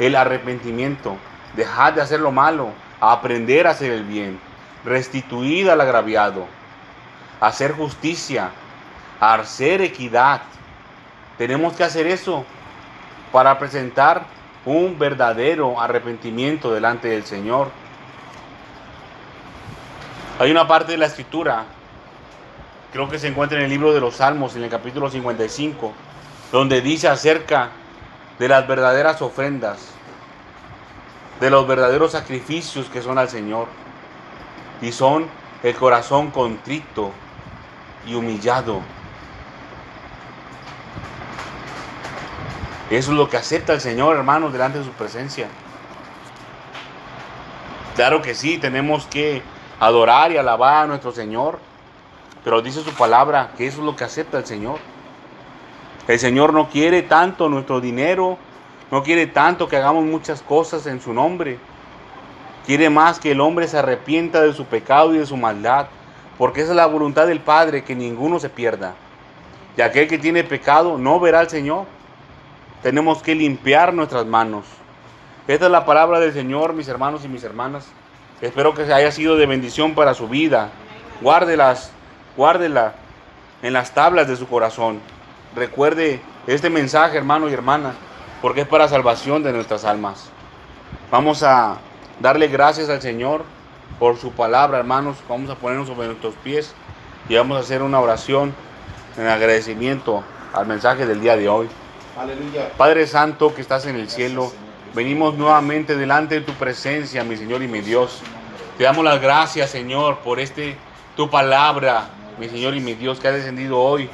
El 0.00 0.16
arrepentimiento, 0.16 1.16
dejar 1.54 1.94
de 1.94 2.02
hacer 2.02 2.18
lo 2.18 2.32
malo, 2.32 2.70
aprender 3.00 3.68
a 3.68 3.70
hacer 3.70 3.92
el 3.92 4.02
bien, 4.02 4.40
restituir 4.84 5.70
al 5.70 5.80
agraviado 5.80 6.46
hacer 7.40 7.72
justicia, 7.72 8.50
hacer 9.18 9.80
equidad. 9.80 10.42
Tenemos 11.38 11.72
que 11.72 11.84
hacer 11.84 12.06
eso 12.06 12.44
para 13.32 13.58
presentar 13.58 14.24
un 14.66 14.98
verdadero 14.98 15.80
arrepentimiento 15.80 16.72
delante 16.72 17.08
del 17.08 17.24
Señor. 17.24 17.70
Hay 20.38 20.50
una 20.50 20.68
parte 20.68 20.92
de 20.92 20.98
la 20.98 21.06
escritura, 21.06 21.64
creo 22.92 23.08
que 23.08 23.18
se 23.18 23.28
encuentra 23.28 23.58
en 23.58 23.64
el 23.64 23.70
libro 23.70 23.92
de 23.92 24.00
los 24.00 24.16
Salmos, 24.16 24.54
en 24.56 24.64
el 24.64 24.70
capítulo 24.70 25.10
55, 25.10 25.92
donde 26.52 26.80
dice 26.80 27.08
acerca 27.08 27.70
de 28.40 28.48
las 28.48 28.66
verdaderas 28.66 29.20
ofrendas, 29.20 29.78
de 31.40 31.50
los 31.50 31.66
verdaderos 31.66 32.12
sacrificios 32.12 32.88
que 32.88 33.02
son 33.02 33.18
al 33.18 33.28
Señor. 33.28 33.68
Y 34.80 34.92
son 34.92 35.26
el 35.62 35.76
corazón 35.76 36.30
contrito 36.30 37.12
y 38.06 38.14
humillado. 38.14 38.80
Eso 42.88 43.12
es 43.12 43.18
lo 43.18 43.28
que 43.28 43.36
acepta 43.36 43.74
el 43.74 43.82
Señor, 43.82 44.16
hermanos, 44.16 44.54
delante 44.54 44.78
de 44.78 44.84
su 44.84 44.92
presencia. 44.92 45.46
Claro 47.94 48.22
que 48.22 48.34
sí, 48.34 48.56
tenemos 48.56 49.04
que 49.04 49.42
adorar 49.78 50.32
y 50.32 50.38
alabar 50.38 50.84
a 50.84 50.86
nuestro 50.86 51.12
Señor, 51.12 51.58
pero 52.42 52.62
dice 52.62 52.82
su 52.82 52.94
palabra 52.94 53.52
que 53.58 53.66
eso 53.66 53.80
es 53.80 53.84
lo 53.84 53.96
que 53.96 54.04
acepta 54.04 54.38
el 54.38 54.46
Señor. 54.46 54.78
El 56.08 56.18
Señor 56.18 56.52
no 56.52 56.68
quiere 56.68 57.02
tanto 57.02 57.48
nuestro 57.48 57.80
dinero, 57.80 58.38
no 58.90 59.02
quiere 59.02 59.26
tanto 59.26 59.68
que 59.68 59.76
hagamos 59.76 60.04
muchas 60.04 60.42
cosas 60.42 60.86
en 60.86 61.00
su 61.00 61.12
nombre. 61.12 61.58
Quiere 62.66 62.90
más 62.90 63.18
que 63.18 63.32
el 63.32 63.40
hombre 63.40 63.68
se 63.68 63.78
arrepienta 63.78 64.42
de 64.42 64.52
su 64.52 64.64
pecado 64.64 65.14
y 65.14 65.18
de 65.18 65.26
su 65.26 65.36
maldad 65.36 65.86
porque 66.40 66.62
esa 66.62 66.70
es 66.70 66.76
la 66.76 66.86
voluntad 66.86 67.26
del 67.26 67.40
Padre, 67.40 67.84
que 67.84 67.94
ninguno 67.94 68.40
se 68.40 68.48
pierda. 68.48 68.94
Y 69.76 69.82
aquel 69.82 70.08
que 70.08 70.16
tiene 70.16 70.42
pecado 70.42 70.96
no 70.96 71.20
verá 71.20 71.40
al 71.40 71.50
Señor. 71.50 71.84
Tenemos 72.82 73.22
que 73.22 73.34
limpiar 73.34 73.92
nuestras 73.92 74.24
manos. 74.24 74.64
Esta 75.46 75.66
es 75.66 75.70
la 75.70 75.84
palabra 75.84 76.18
del 76.18 76.32
Señor, 76.32 76.72
mis 76.72 76.88
hermanos 76.88 77.26
y 77.26 77.28
mis 77.28 77.44
hermanas. 77.44 77.88
Espero 78.40 78.72
que 78.72 78.90
haya 78.90 79.12
sido 79.12 79.36
de 79.36 79.44
bendición 79.44 79.94
para 79.94 80.14
su 80.14 80.28
vida. 80.28 80.70
Guárdelas, 81.20 81.92
guárdela 82.38 82.94
en 83.60 83.74
las 83.74 83.92
tablas 83.92 84.26
de 84.26 84.36
su 84.36 84.48
corazón. 84.48 84.98
Recuerde 85.54 86.20
este 86.46 86.70
mensaje, 86.70 87.16
hermano 87.16 87.48
y 87.48 87.52
hermana, 87.52 87.94
porque 88.40 88.62
es 88.62 88.68
para 88.68 88.88
salvación 88.88 89.42
de 89.42 89.52
nuestras 89.52 89.84
almas. 89.84 90.30
Vamos 91.10 91.42
a 91.42 91.78
darle 92.20 92.48
gracias 92.48 92.88
al 92.88 93.02
Señor 93.02 93.44
por 93.98 94.16
su 94.16 94.30
palabra, 94.32 94.78
hermanos. 94.78 95.16
Vamos 95.28 95.50
a 95.50 95.56
ponernos 95.56 95.88
sobre 95.88 96.06
nuestros 96.06 96.34
pies 96.36 96.72
y 97.28 97.34
vamos 97.34 97.56
a 97.56 97.60
hacer 97.60 97.82
una 97.82 98.00
oración 98.00 98.54
en 99.16 99.26
agradecimiento 99.26 100.22
al 100.52 100.66
mensaje 100.66 101.06
del 101.06 101.20
día 101.20 101.36
de 101.36 101.48
hoy. 101.48 101.68
Aleluya. 102.18 102.70
Padre 102.76 103.06
Santo 103.06 103.54
que 103.54 103.60
estás 103.60 103.86
en 103.86 103.96
el 103.96 104.08
cielo, 104.08 104.52
venimos 104.94 105.34
nuevamente 105.34 105.96
delante 105.96 106.36
de 106.36 106.40
tu 106.42 106.52
presencia, 106.52 107.24
mi 107.24 107.36
Señor 107.36 107.62
y 107.62 107.68
mi 107.68 107.80
Dios. 107.80 108.22
Te 108.78 108.84
damos 108.84 109.04
las 109.04 109.20
gracias, 109.20 109.70
Señor, 109.70 110.18
por 110.18 110.40
este 110.40 110.76
tu 111.16 111.28
palabra, 111.28 112.08
mi 112.38 112.48
Señor 112.48 112.74
y 112.74 112.80
mi 112.80 112.94
Dios, 112.94 113.20
que 113.20 113.28
ha 113.28 113.32
descendido 113.32 113.78
hoy. 113.78 114.08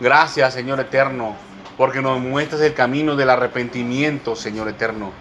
Gracias, 0.00 0.54
Señor 0.54 0.80
eterno, 0.80 1.36
porque 1.76 2.00
nos 2.00 2.18
muestras 2.20 2.62
el 2.62 2.72
camino 2.72 3.16
del 3.16 3.28
arrepentimiento, 3.28 4.34
Señor 4.34 4.68
eterno. 4.68 5.12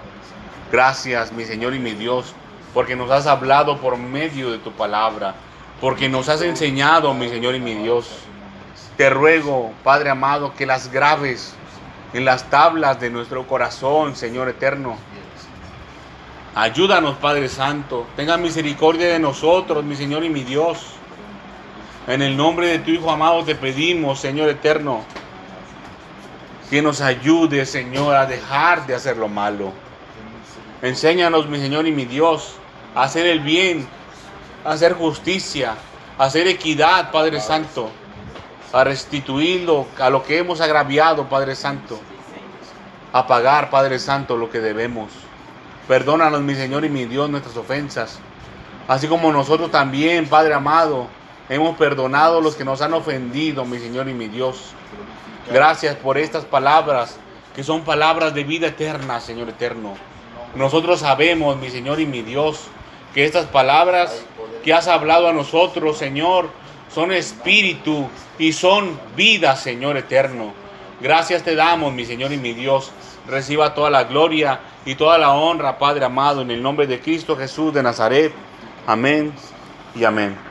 Gracias, 0.72 1.34
mi 1.34 1.44
Señor 1.44 1.74
y 1.76 1.80
mi 1.80 1.92
Dios, 1.92 2.34
porque 2.74 2.96
nos 2.96 3.12
has 3.12 3.28
hablado 3.28 3.82
por 3.82 3.98
medio 3.98 4.52
de 4.52 4.58
tu 4.58 4.72
palabra, 4.72 5.36
porque 5.82 6.08
nos 6.08 6.30
has 6.30 6.42
enseñado, 6.44 7.14
mi 7.14 7.28
Señor 7.28 7.56
y 7.56 7.60
mi 7.60 7.76
Dios. 7.76 8.10
Te 8.96 9.10
ruego, 9.10 9.74
Padre 9.84 10.12
amado, 10.12 10.54
que 10.56 10.66
las 10.66 10.90
graves 10.90 11.56
en 12.14 12.24
las 12.24 12.50
tablas 12.50 13.02
de 13.02 13.10
nuestro 13.10 13.46
corazón, 13.48 14.16
Señor 14.16 14.48
eterno. 14.48 14.96
Ayúdanos, 16.56 17.18
Padre 17.18 17.50
Santo. 17.50 18.08
Tenga 18.16 18.38
misericordia 18.38 19.10
de 19.10 19.20
nosotros, 19.20 19.84
mi 19.84 19.98
Señor 19.98 20.24
y 20.24 20.30
mi 20.30 20.44
Dios. 20.44 20.99
En 22.10 22.24
el 22.24 22.36
nombre 22.36 22.66
de 22.66 22.80
tu 22.80 22.90
Hijo 22.90 23.12
amado 23.12 23.44
te 23.44 23.54
pedimos, 23.54 24.20
Señor 24.20 24.50
eterno, 24.50 25.04
que 26.72 26.82
nos 26.82 27.02
ayude, 27.02 27.68
Señor, 27.68 28.16
a 28.16 28.26
dejar 28.26 28.88
de 28.88 28.96
hacer 28.96 29.16
lo 29.16 29.28
malo. 29.28 29.72
Enséñanos, 30.82 31.48
mi 31.48 31.60
Señor 31.60 31.86
y 31.86 31.92
mi 31.92 32.06
Dios, 32.06 32.56
a 32.96 33.04
hacer 33.04 33.28
el 33.28 33.42
bien, 33.42 33.88
a 34.66 34.72
hacer 34.72 34.94
justicia, 34.94 35.76
a 36.18 36.24
hacer 36.24 36.48
equidad, 36.48 37.12
Padre 37.12 37.40
Santo, 37.40 37.92
a 38.74 38.84
restituirlo 38.84 39.86
a 40.00 40.10
lo 40.10 40.24
que 40.24 40.40
hemos 40.40 40.62
agraviado, 40.62 41.30
Padre 41.30 41.54
Santo, 41.54 42.00
a 43.14 43.28
pagar, 43.28 43.70
Padre 43.70 44.00
Santo, 44.00 44.36
lo 44.36 44.50
que 44.50 44.62
debemos. 44.62 45.12
Perdónanos, 45.88 46.42
mi 46.42 46.56
Señor 46.56 46.84
y 46.86 46.90
mi 46.90 47.06
Dios, 47.06 47.30
nuestras 47.30 47.56
ofensas, 47.56 48.18
así 48.88 49.08
como 49.08 49.32
nosotros 49.32 49.70
también, 49.70 50.28
Padre 50.28 50.56
amado, 50.56 51.19
hemos 51.50 51.76
perdonado 51.78 52.38
a 52.38 52.42
los 52.42 52.56
que 52.56 52.64
nos 52.64 52.82
han 52.82 52.94
ofendido, 52.94 53.66
mi 53.66 53.80
Señor 53.80 54.08
y 54.08 54.14
mi 54.14 54.28
Dios. 54.28 54.74
Gracias 55.52 55.96
por 55.96 56.18
estas 56.18 56.46
palabras, 56.46 57.18
que 57.56 57.64
son 57.64 57.82
palabras 57.82 58.34
de 58.34 58.44
vida 58.44 58.68
eterna, 58.68 59.20
Señor 59.20 59.50
eterno. 59.50 59.96
Nosotros 60.56 61.00
sabemos, 61.00 61.58
mi 61.58 61.70
Señor 61.70 62.00
y 62.00 62.06
mi 62.06 62.22
Dios, 62.22 62.68
que 63.14 63.26
estas 63.26 63.48
palabras 63.48 64.24
que 64.64 64.74
has 64.74 64.88
hablado 64.88 65.28
a 65.28 65.34
nosotros, 65.34 65.98
Señor, 65.98 66.50
son 66.94 67.12
espíritu 67.12 68.08
y 68.38 68.54
son 68.54 69.00
vida, 69.16 69.56
Señor 69.56 69.98
eterno. 69.98 70.54
Gracias 71.02 71.44
te 71.44 71.56
damos, 71.56 71.94
mi 71.94 72.06
Señor 72.06 72.32
y 72.32 72.38
mi 72.38 72.54
Dios. 72.54 72.92
Reciba 73.28 73.74
toda 73.74 73.90
la 73.90 74.04
gloria 74.04 74.60
y 74.86 74.96
toda 74.96 75.18
la 75.18 75.32
honra, 75.32 75.78
Padre 75.78 76.06
amado, 76.06 76.42
en 76.42 76.52
el 76.52 76.62
nombre 76.62 76.88
de 76.88 77.00
Cristo 77.00 77.36
Jesús 77.36 77.74
de 77.74 77.84
Nazaret. 77.84 78.34
Amén 78.88 79.34
y 79.96 80.04
amén. 80.04 80.49